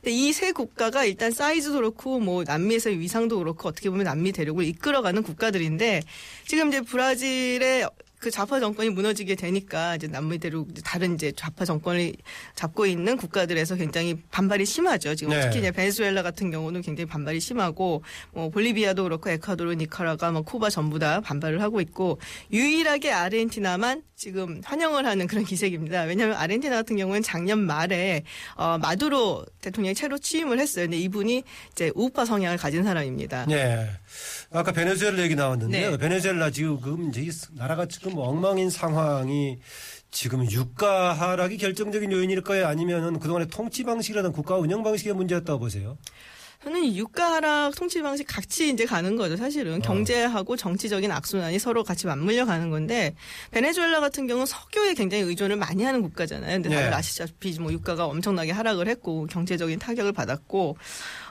[0.07, 5.21] 근데 이세 국가가 일단 사이즈도 그렇고 뭐 남미에서의 위상도 그렇고 어떻게 보면 남미 대륙을 이끌어가는
[5.25, 6.05] 국가들인데
[6.47, 12.15] 지금 이제 브라질의 그 좌파 정권이 무너지게 되니까 이제 남미 대륙 다른 이제 좌파 정권을
[12.55, 15.15] 잡고 있는 국가들에서 굉장히 반발이 심하죠.
[15.15, 15.43] 지금 네.
[15.43, 18.03] 특히 이제 베네수엘라 같은 경우는 굉장히 반발이 심하고
[18.33, 22.19] 뭐 볼리비아도 그렇고 에콰도르, 니카라가, 뭐 쿠바 전부 다 반발을 하고 있고
[22.53, 26.03] 유일하게 아르헨티나만 지금 환영을 하는 그런 기색입니다.
[26.05, 28.23] 왜냐하면 아르헨티나 같은 경우는 작년 말에
[28.55, 30.87] 어, 마두로 대통령이 새로 취임을 했어요.
[30.87, 33.45] 근데 이분이 이제 우파 성향을 가진 사람입니다.
[33.47, 33.91] 네.
[34.51, 35.91] 아까 베네수엘라 얘기 나왔는데요.
[35.93, 35.97] 네.
[35.99, 39.59] 베네수엘라 지금 이제 이 나라가 지금 엉망인 상황이
[40.11, 42.67] 지금 유가 하락이 결정적인 요인일까요?
[42.67, 45.99] 아니면은 그동안의 통치 방식이라든 국가 운영 방식의 문제였다고 보세요?
[46.65, 49.37] 저는 이 유가 하락 통치 방식 같이 이제 가는 거죠.
[49.37, 53.15] 사실은 경제하고 정치적인 악순환이 서로 같이 맞물려 가는 건데
[53.53, 56.55] 베네수엘라 같은 경우는 석유에 굉장히 의존을 많이 하는 국가잖아요.
[56.55, 56.97] 근데 다들 네.
[56.97, 60.77] 아시다시피 뭐 유가가 엄청나게 하락을 했고 경제적인 타격을 받았고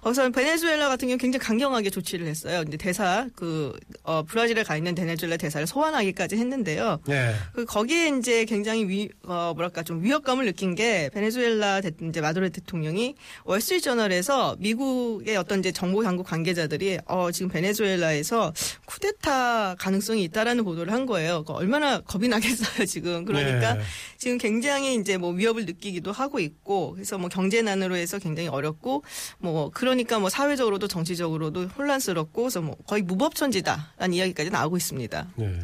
[0.05, 2.61] 그래서 베네수엘라 같은 경우 굉장히 강경하게 조치를 했어요.
[2.61, 6.99] 근데 대사 그 어, 브라질에 가 있는 베네수엘라 대사를 소환하기까지 했는데요.
[7.09, 7.33] 예.
[7.53, 12.49] 그 거기에 이제 굉장히 위, 어, 뭐랄까 좀 위협감을 느낀 게 베네수엘라 대, 이제 마두로
[12.49, 13.15] 대통령이
[13.45, 18.53] 월스트리트저널에서 미국의 어떤 이제 정보 당국 관계자들이 어, 지금 베네수엘라에서
[18.85, 21.43] 쿠데타 가능성이 있다라는 보도를 한 거예요.
[21.43, 23.25] 그 얼마나 겁이 나겠어요 지금.
[23.25, 23.81] 그러니까 네.
[24.19, 29.03] 지금 굉장히 이제 뭐 위협을 느끼기도 하고 있고 그래서 뭐 경제난으로 해서 굉장히 어렵고
[29.39, 35.27] 뭐 그 러니까 뭐 사회적으로도 정치적으로도 혼란스럽고 그래서 뭐 거의 무법천지다라는 이야기까지 나오고 있습니다.
[35.35, 35.59] 네.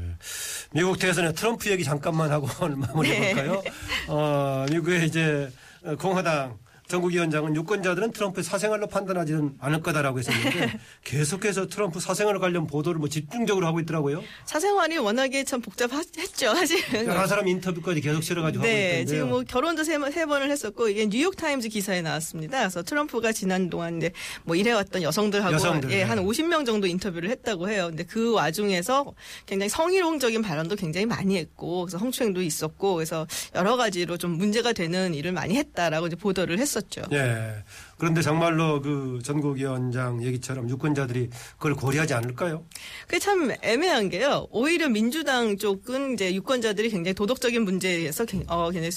[0.72, 3.64] 미국 대선에 트럼프 얘기 잠깐만 하고 마무리해 볼까요?
[4.08, 5.52] 어, 미국의 이제
[6.00, 6.58] 공화당
[6.92, 13.08] 전국 위원장은 유권자들은 트럼프의 사생활로 판단하지는 않을 거다라고 했었는데 계속해서 트럼프 사생활 관련 보도를 뭐
[13.08, 14.22] 집중적으로 하고 있더라고요.
[14.46, 17.08] 사생활이 워낙에 참 복잡했죠, 사실은.
[17.08, 19.06] 여러 사람 인터뷰까지 계속 실어가지고 하고 네, 있던데요.
[19.06, 22.58] 지금 뭐 결혼도 세, 번- 세 번을 했었고 이게 뉴욕 타임즈 기사에 나왔습니다.
[22.60, 24.12] 그래서 트럼프가 지난 동안 이제
[24.44, 26.04] 뭐 일해왔던 여성들하고 여성들, 예, 네.
[26.04, 27.88] 한 50명 정도 인터뷰를 했다고 해요.
[27.88, 29.14] 근데 그 와중에서
[29.46, 33.26] 굉장히 성희롱적인 발언도 굉장히 많이 했고 그래서 성추행도 있었고 그래서
[33.56, 37.02] 여러 가지로 좀 문제가 되는 일을 많이 했다라고 이제 보도를 했었 죠.
[37.12, 37.64] 예.
[38.02, 42.66] 그런데 정말로 그 전국위원장 얘기처럼 유권자들이 그걸 고려하지 않을까요?
[43.06, 44.48] 그게 참 애매한 게요.
[44.50, 48.90] 오히려 민주당 쪽은 이제 유권자들이 굉장히 도덕적인 문제에서 굉- 어, 굉장히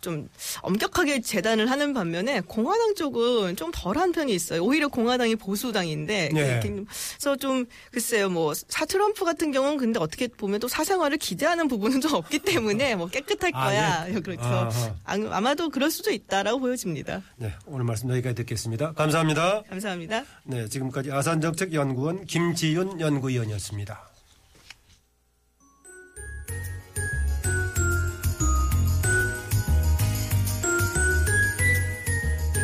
[0.00, 0.28] 좀
[0.62, 4.64] 엄격하게 재단을 하는 반면에 공화당 쪽은 좀 덜한 편이 있어요.
[4.64, 6.58] 오히려 공화당이 보수당인데 네.
[6.60, 8.28] 그래서 좀 글쎄요.
[8.28, 12.96] 뭐 사 트럼프 같은 경우는 근데 어떻게 보면 또 사생활을 기대하는 부분은 좀 없기 때문에
[12.96, 14.06] 뭐 깨끗할 아, 거야.
[14.08, 14.14] 예.
[14.18, 14.94] 그래서 아하.
[15.04, 17.22] 아- 아마도 그럴 수도 있다라고 보여집니다.
[17.36, 17.54] 네.
[17.66, 18.92] 오늘 말씀 여기까지 듣 겠습니다.
[18.92, 19.62] 감사합니다.
[19.68, 20.24] 감사합니다.
[20.44, 20.68] 네.
[20.68, 24.08] 지금까지 아산정책연구원 김지윤 연구위원이었습니다.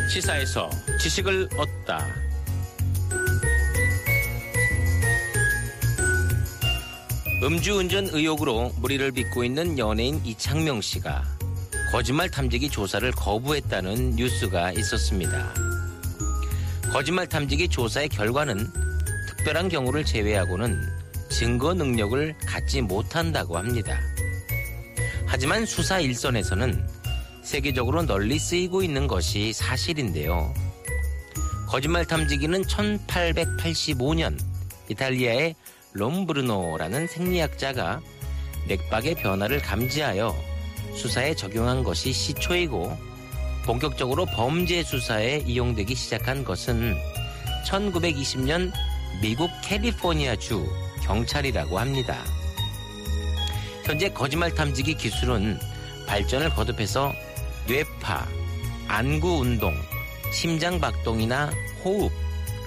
[0.09, 0.69] 시사에서
[0.99, 2.05] 지식을 얻다.
[7.43, 11.23] 음주운전 의혹으로 무리를 빚고 있는 연예인 이창명 씨가
[11.91, 15.53] 거짓말 탐지기 조사를 거부했다는 뉴스가 있었습니다.
[16.95, 18.71] 거짓말 탐지기 조사의 결과는
[19.27, 20.81] 특별한 경우를 제외하고는
[21.27, 23.99] 증거 능력을 갖지 못한다고 합니다.
[25.25, 26.87] 하지만 수사 일선에서는
[27.43, 30.53] 세계적으로 널리 쓰이고 있는 것이 사실인데요.
[31.67, 34.39] 거짓말 탐지기는 1885년
[34.87, 35.55] 이탈리아의
[35.91, 37.99] 롬브르노라는 생리학자가
[38.69, 40.33] 맥박의 변화를 감지하여
[40.95, 43.14] 수사에 적용한 것이 시초이고
[43.65, 46.95] 본격적으로 범죄 수사에 이용되기 시작한 것은
[47.65, 48.71] 1920년
[49.21, 50.67] 미국 캘리포니아주
[51.03, 52.23] 경찰이라고 합니다.
[53.83, 55.59] 현재 거짓말 탐지기 기술은
[56.07, 57.13] 발전을 거듭해서
[57.67, 58.27] 뇌파,
[58.87, 59.73] 안구 운동,
[60.31, 61.51] 심장 박동이나
[61.83, 62.11] 호흡,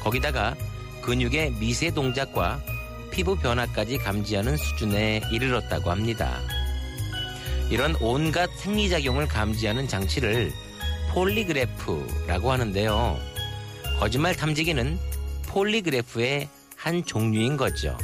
[0.00, 0.56] 거기다가
[1.02, 2.60] 근육의 미세 동작과
[3.12, 6.40] 피부 변화까지 감지하는 수준에 이르렀다고 합니다.
[7.70, 10.52] 이런 온갖 생리작용을 감지하는 장치를
[11.18, 13.18] 폴리그래프라고 하는데요.
[13.98, 14.96] 거짓말 탐지기는
[15.48, 17.98] 폴리그래프의 한 종류인 거죠.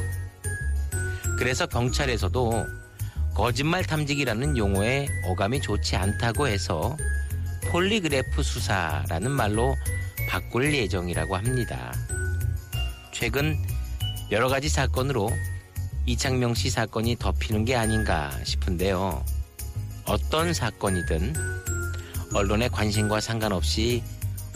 [1.39, 2.65] 그래서 경찰에서도
[3.33, 6.97] 거짓말 탐지기라는 용어에 어감이 좋지 않다고 해서
[7.71, 9.77] 폴리그래프 수사라는 말로
[10.27, 11.93] 바꿀 예정이라고 합니다.
[13.13, 13.57] 최근
[14.29, 15.29] 여러 가지 사건으로
[16.05, 19.23] 이창명 씨 사건이 덮이는 게 아닌가 싶은데요.
[20.05, 21.33] 어떤 사건이든
[22.35, 24.03] 언론의 관심과 상관없이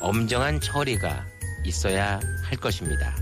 [0.01, 1.25] 엄정한 처리가
[1.63, 3.15] 있어야 할 것입니다.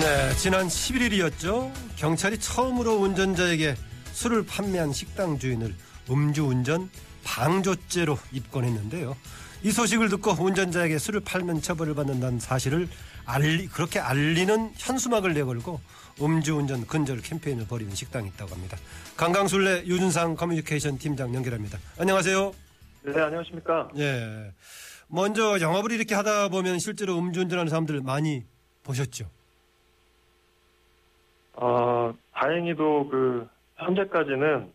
[0.00, 1.72] 네, 지난 11일이었죠.
[1.96, 3.76] 경찰이 처음으로 운전자에게
[4.12, 5.74] 술을 판매한 식당 주인을
[6.10, 6.90] 음주운전
[7.24, 9.16] 방조죄로 입건했는데요.
[9.62, 12.88] 이 소식을 듣고 운전자에게 술을 팔면 처벌을 받는다는 사실을
[13.26, 15.80] 알리, 그렇게 알리는 현수막을 내걸고
[16.20, 18.76] 음주운전 근절 캠페인을 벌이는 식당이 있다고 합니다.
[19.16, 21.78] 강강술래 유준상 커뮤니케이션 팀장 연결합니다.
[21.98, 22.52] 안녕하세요.
[23.02, 23.90] 네, 안녕하십니까.
[23.98, 24.52] 예.
[25.08, 28.44] 먼저 영업을 이렇게 하다 보면 실제로 음주운전하는 사람들 많이
[28.84, 29.26] 보셨죠?
[31.54, 34.72] 어, 다행히도 그, 현재까지는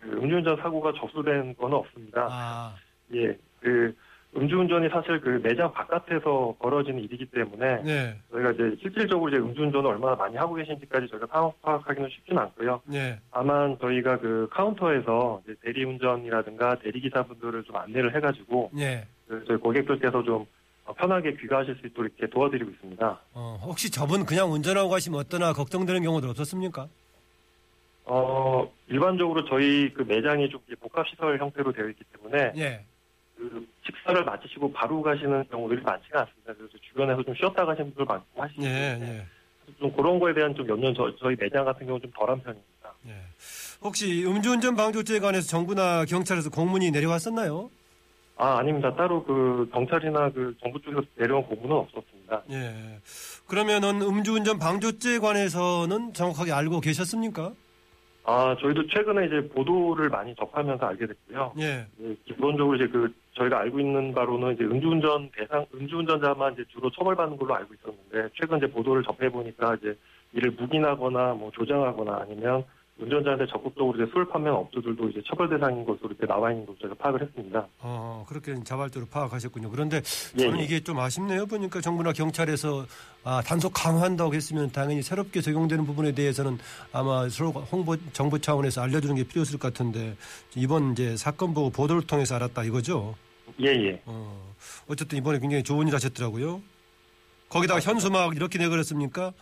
[0.00, 2.28] 그 음주운전 사고가 접수된 건 없습니다.
[2.30, 2.74] 아,
[3.14, 3.94] 예, 그,
[4.36, 8.16] 음주운전이 사실 그 매장 바깥에서 벌어지는 일이기 때문에 네.
[8.30, 12.80] 저희가 이제 실질적으로 이제 음주운전을 얼마나 많이 하고 계신지까지 저희가 상황 파악하기는 쉽지는 않고요.
[12.86, 13.18] 네.
[13.32, 19.04] 다만 저희가 그 카운터에서 이제 대리운전이라든가 대리기사분들을 좀 안내를 해가지고 네.
[19.26, 20.46] 그 저희 고객들께서 좀
[20.96, 23.20] 편하게 귀가하실 수 있도록 이렇게 도와드리고 있습니다.
[23.34, 26.88] 어, 혹시 저분 그냥 운전하고 가시면 어떠나 걱정되는 경우들 없었습니까?
[28.04, 32.84] 어, 일반적으로 저희 그 매장이 좀 복합시설 형태로 되어 있기 때문에 예.
[33.40, 36.52] 그 식사를 마치시고 바로 가시는 경우들이 많지가 않습니다.
[36.52, 39.26] 그래서 주변에서 좀 쉬었다 가시는 분들 많고 하시기 예, 예.
[39.78, 42.92] 좀 그런 거에 대한 좀 연연 저, 저희 매장 같은 경우는 좀 덜한 편입니다.
[43.06, 43.14] 예.
[43.80, 47.70] 혹시 음주운전 방조죄에 관해서 정부나 경찰에서 공문이 내려왔었나요?
[48.36, 48.94] 아, 아닙니다.
[48.94, 52.42] 따로 그 경찰이나 그 정부 쪽에서 내려온 공문은 없었습니다.
[52.50, 53.00] 예.
[53.46, 57.52] 그러면은 음주운전 방조죄에 관해서는 정확하게 알고 계셨습니까?
[58.24, 61.54] 아, 저희도 최근에 이제 보도를 많이 접하면서 알게 됐고요.
[61.58, 61.86] 예.
[62.02, 67.36] 예, 기본적으로 이제 그 저희가 알고 있는 바로는 이제 음주운전 대상 음주운전자만 이제 주로 처벌받는
[67.38, 69.96] 걸로 알고 있었는데 최근 이제 보도를 접해 보니까 이제
[70.32, 72.64] 이를 묵인하거나 뭐 조장하거나 아니면
[73.00, 76.96] 운전자한테 적극적으로 이제 술 판매한 업주들도 이제 처벌 대상인 것으로 이렇게 나와 있는 것을 저희가
[76.96, 77.66] 파악을 했습니다.
[77.80, 79.70] 어, 그렇게 자발적으로 파악하셨군요.
[79.70, 79.96] 그런데
[80.38, 80.64] 예, 저는 예.
[80.64, 81.46] 이게 좀 아쉽네요.
[81.46, 82.86] 보니까 정부나 경찰에서
[83.24, 86.58] 아, 단속 강화한다고 했으면 당연히 새롭게 적용되는 부분에 대해서는
[86.92, 90.16] 아마 서로 홍보 정부 차원에서 알려주는 게 필요했을 것 같은데
[90.56, 93.14] 이번 이제 사건 보고 보도를 통해서 알았다 이거죠.
[93.60, 94.02] 예, 예.
[94.06, 94.54] 어,
[94.88, 96.60] 어쨌든 이번에 굉장히 좋은 일 하셨더라고요.
[97.48, 99.32] 거기다가 현수막 이렇게 내걸었습니까?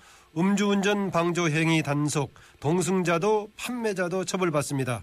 [0.43, 2.30] 음주운전 방조 행위 단속,
[2.61, 5.03] 동승자도 판매자도 처벌받습니다.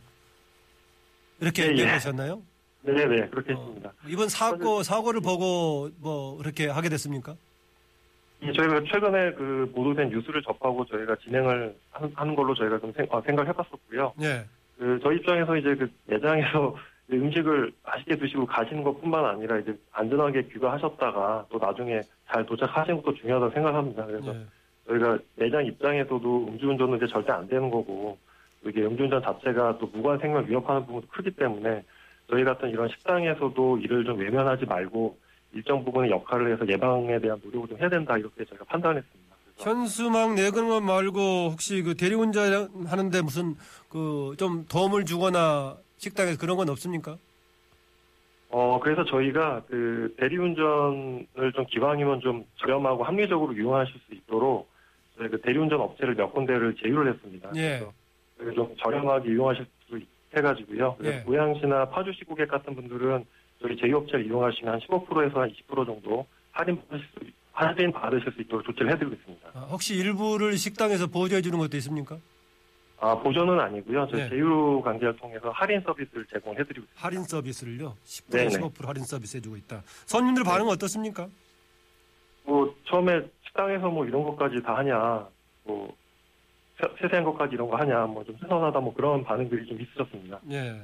[1.41, 1.83] 이렇게 예, 예.
[1.83, 2.41] 내걸으셨나요?
[2.83, 3.91] 네, 네, 그렇게 어, 했습니다.
[4.07, 7.35] 이번 사고 사고를 보고 뭐 그렇게 하게 됐습니까?
[8.43, 13.05] 예, 저희가 최근에 그 보도된 뉴스를 접하고 저희가 진행을 한- 하는 걸로 저희가 좀 생,
[13.09, 14.13] 어, 생각을 해봤었고요.
[14.21, 14.45] 예.
[14.77, 16.75] 그 저희 입장에서 이제 그 매장에서
[17.09, 21.99] 이제 음식을 맛있게 드시고 가시는 것뿐만 아니라 이제 안전하게 귀가하셨다가 또 나중에
[22.31, 24.05] 잘 도착하시는 것도 중요하다고 생각합니다.
[24.05, 24.45] 그래서 예.
[24.87, 28.17] 저희가 매장 입장에서도 음주운전은 이제 절대 안 되는 거고
[28.63, 31.83] 또 이게 음주운전 자체가 또 무관 생명 위협하는 부분도 크기 때문에
[32.29, 35.17] 저희 같은 이런 식당에서도 이를 좀 외면하지 말고
[35.53, 39.35] 일정 부분의 역할을 해서 예방에 대한 노력을 좀 해야 된다 이렇게 저희가 판단했습니다.
[39.57, 43.55] 현수막 내거는 것 말고 혹시 그 대리운전 하는데 무슨
[43.89, 47.15] 그 좀 도움을 주거나 식당에서 그런 건 없습니까?
[48.49, 54.67] 어, 그래서 저희가 그 대리운전을 좀 기왕이면 좀 저렴하고 합리적으로 이용하실 수 있도록
[55.17, 57.51] 저희 그 대리운전 업체를 몇 군데를 제휴를 했습니다.
[57.55, 57.81] 예.
[58.37, 59.99] 그래서 좀 저렴하게 이용하실 수
[60.35, 60.97] 해가지고요.
[61.03, 61.21] 예.
[61.25, 63.25] 고양시나 파주시 고객 같은 분들은
[63.61, 67.19] 저희 제휴업체를 이용하시면 한 15%에서 한 20% 정도 할인 받으실 수,
[67.53, 69.49] 할인 받으실 수 있도록 조치를 해드리고 있습니다.
[69.53, 72.17] 아, 혹시 일부를 식당에서 보조해 주는 것도 있습니까?
[72.99, 74.07] 아, 보조는 아니고요.
[74.11, 74.29] 저희 네.
[74.29, 76.93] 제휴 관계를 통해서 할인 서비스를 제공해드리고 있습니다.
[76.95, 77.95] 할인 서비스를요.
[78.03, 78.49] 10% 네네.
[78.49, 79.83] 15% 할인 서비스 해주고 있다.
[80.05, 81.27] 손님들 반응 은 어떻습니까?
[82.43, 83.21] 뭐 처음에
[83.55, 85.25] 식당에서 뭐 이런 것까지 다 하냐,
[85.63, 85.95] 뭐
[86.79, 90.39] 세- 세세한 것까지 이런 거 하냐, 뭐 좀 신선하다, 뭐 그런 반응들이 좀 있으셨습니다.
[90.51, 90.75] 예.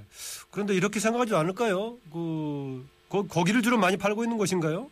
[0.50, 1.98] 그런데 이렇게 생각하지 않을까요?
[2.12, 4.90] 그 고, 고기를 주로 많이 팔고 있는 곳인가요?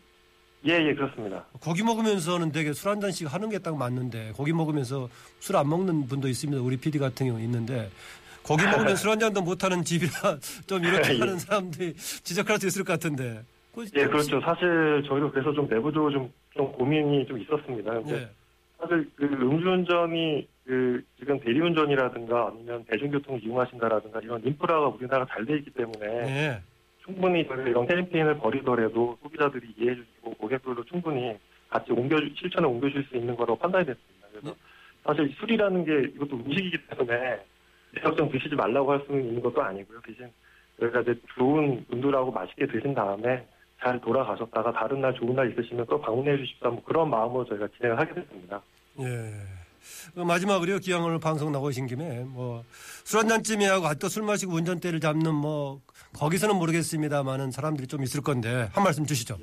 [0.67, 1.45] 예, 예, 그렇습니다.
[1.61, 5.07] 고기 먹으면서는 되게 술 한 잔씩 하는 게 딱 맞는데 고기 먹으면서
[5.39, 6.61] 술 안 먹는 분도 있습니다.
[6.61, 7.89] 우리 PD 같은 경우 있는데
[8.43, 10.11] 고기 먹으면 술 한 잔도 못 하는 집이라
[10.67, 11.19] 좀 이렇게 예.
[11.19, 13.41] 하는 사람들이 지적할 수 있을 것 같은데.
[13.73, 14.41] 그- 예, 그렇죠.
[14.41, 17.91] 사실 저희도 그래서 좀 내부적으로 좀, 좀 고민이 좀 있었습니다.
[17.93, 18.29] 근데 예.
[18.77, 25.71] 사실 그 음주운전이 그 지금 대리운전이라든가 아니면 대중교통을 이용하신다라든가 이런 인프라가 우리나라가 잘 돼 있기
[25.71, 26.61] 때문에 예.
[27.03, 31.37] 충분히 저희가 이런 캠페인을 벌이더라도 소비자들이 이해해 주시고 고객들도 충분히
[31.69, 34.27] 같이 옮겨 실천에 옮겨줄 수 있는 거라고 판단이 됐습니다.
[34.31, 34.55] 그래서
[35.03, 37.39] 사실 술이라는 게 이것도 음식이기 때문에
[37.95, 39.99] 대역정 드시지 말라고 할 수는 있는 것도 아니고요.
[40.05, 40.27] 대신
[40.79, 43.45] 저희가 이제 좋은 분들하고 맛있게 드신 다음에
[43.81, 47.99] 잘 돌아가셨다가 다른 날 좋은 날 있으시면 또 방문해 주십사 뭐 그런 마음으로 저희가 진행을
[47.99, 48.61] 하게 됐습니다.
[48.99, 49.33] 예.
[50.13, 54.99] 그 마지막으로요, 기왕 오늘 방송 나오신 김에, 뭐, 술 한잔쯤에 하고, 아, 또술 마시고 운전대를
[54.99, 55.79] 잡는, 뭐,
[56.17, 59.37] 거기서는 모르겠습니다만은 사람들이 좀 있을 건데, 한 말씀 주시죠.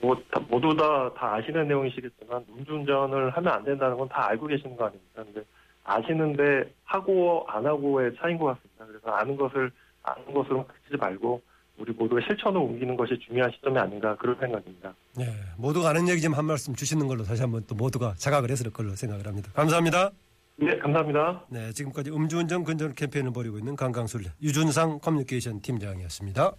[0.00, 4.76] 뭐 다- 모두 다, 다 아시는 내용이시겠지만 음주운전을 하면 안 된다는 건 다 알고 계시는
[4.76, 5.24] 거 아닙니까?
[5.24, 5.42] 근데
[5.84, 8.86] 아시는데 하고 안 하고의 차이인 것 같습니다.
[8.86, 9.70] 그래서 아는 것을
[10.04, 11.42] 아는 것으로 그치지 말고
[11.78, 14.92] 우리 모두가 실천으로 옮기는 것이 중요한 시점이 아닌가 그런 생각입니다.
[15.20, 15.26] 예.
[15.56, 18.94] 모두가 아는 얘기 좀 한 말씀 주시는 걸로 다시 한번 또 모두가 자각을 했을 걸로
[18.94, 19.50] 생각을 합니다.
[19.54, 20.10] 감사합니다.
[20.56, 21.44] 네, 감사합니다.
[21.48, 21.72] 네.
[21.72, 26.52] 지금까지 음주운전 근절 캠페인을 벌이고 있는 강강술 유준상 커뮤니케이션 팀장이었습니다.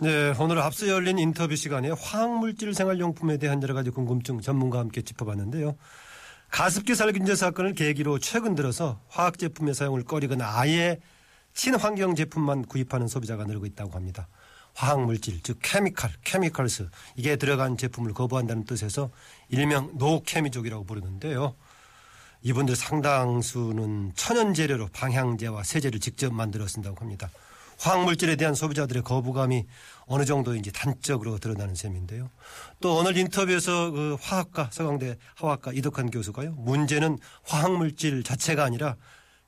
[0.00, 0.32] 네.
[0.40, 5.76] 오늘 앞서 열린 인터뷰 시간에 화학물질 생활용품에 대한 여러 가지 궁금증 전문가와 함께 짚어봤는데요.
[6.50, 10.98] 가습기 살균제 사건을 계기로 최근 들어서 화학 제품의 사용을 꺼리거나 아예
[11.56, 14.28] 친환경 제품만 구입하는 소비자가 늘고 있다고 합니다.
[14.74, 19.10] 화학물질, 즉 케미칼, 케미컬스 이게 들어간 제품을 거부한다는 뜻에서
[19.48, 21.56] 일명 노케미족이라고 부르는데요.
[22.42, 27.30] 이분들 상당수는 천연 재료로 방향제와 세제를 직접 만들어 쓴다고 합니다.
[27.78, 29.66] 화학물질에 대한 소비자들의 거부감이
[30.06, 32.30] 어느 정도인지 단적으로 드러나는 셈인데요.
[32.80, 36.52] 또 오늘 인터뷰에서 그 화학과 서강대 화학과 이덕환 교수가요.
[36.52, 38.96] 문제는 화학물질 자체가 아니라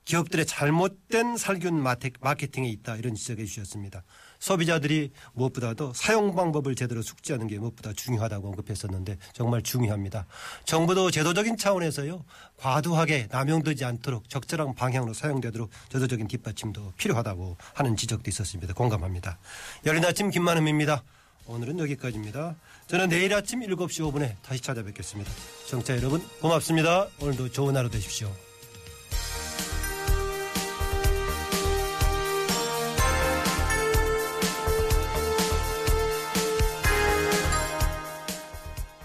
[0.09, 4.01] 기업들의 잘못된 살균 마케- 마케팅에 있다 이런 지적해 주셨습니다.
[4.39, 10.25] 소비자들이 무엇보다도 사용 방법을 제대로 숙지하는 게 무엇보다 중요하다고 언급했었는데 정말 중요합니다.
[10.65, 12.25] 정부도 제도적인 차원에서요
[12.57, 18.73] 과도하게 남용되지 않도록 적절한 방향으로 사용되도록 제도적인 뒷받침도 필요하다고 하는 지적도 있었습니다.
[18.73, 19.37] 공감합니다.
[19.85, 21.03] 열린 아침 김만음입니다.
[21.45, 22.55] 오늘은 여기까지입니다.
[22.87, 25.31] 저는 내일 아침 7시 5분에 다시 찾아뵙겠습니다.
[25.67, 27.07] 정차 여러분 고맙습니다.
[27.21, 28.48] 오늘도 좋은 하루 되십시오.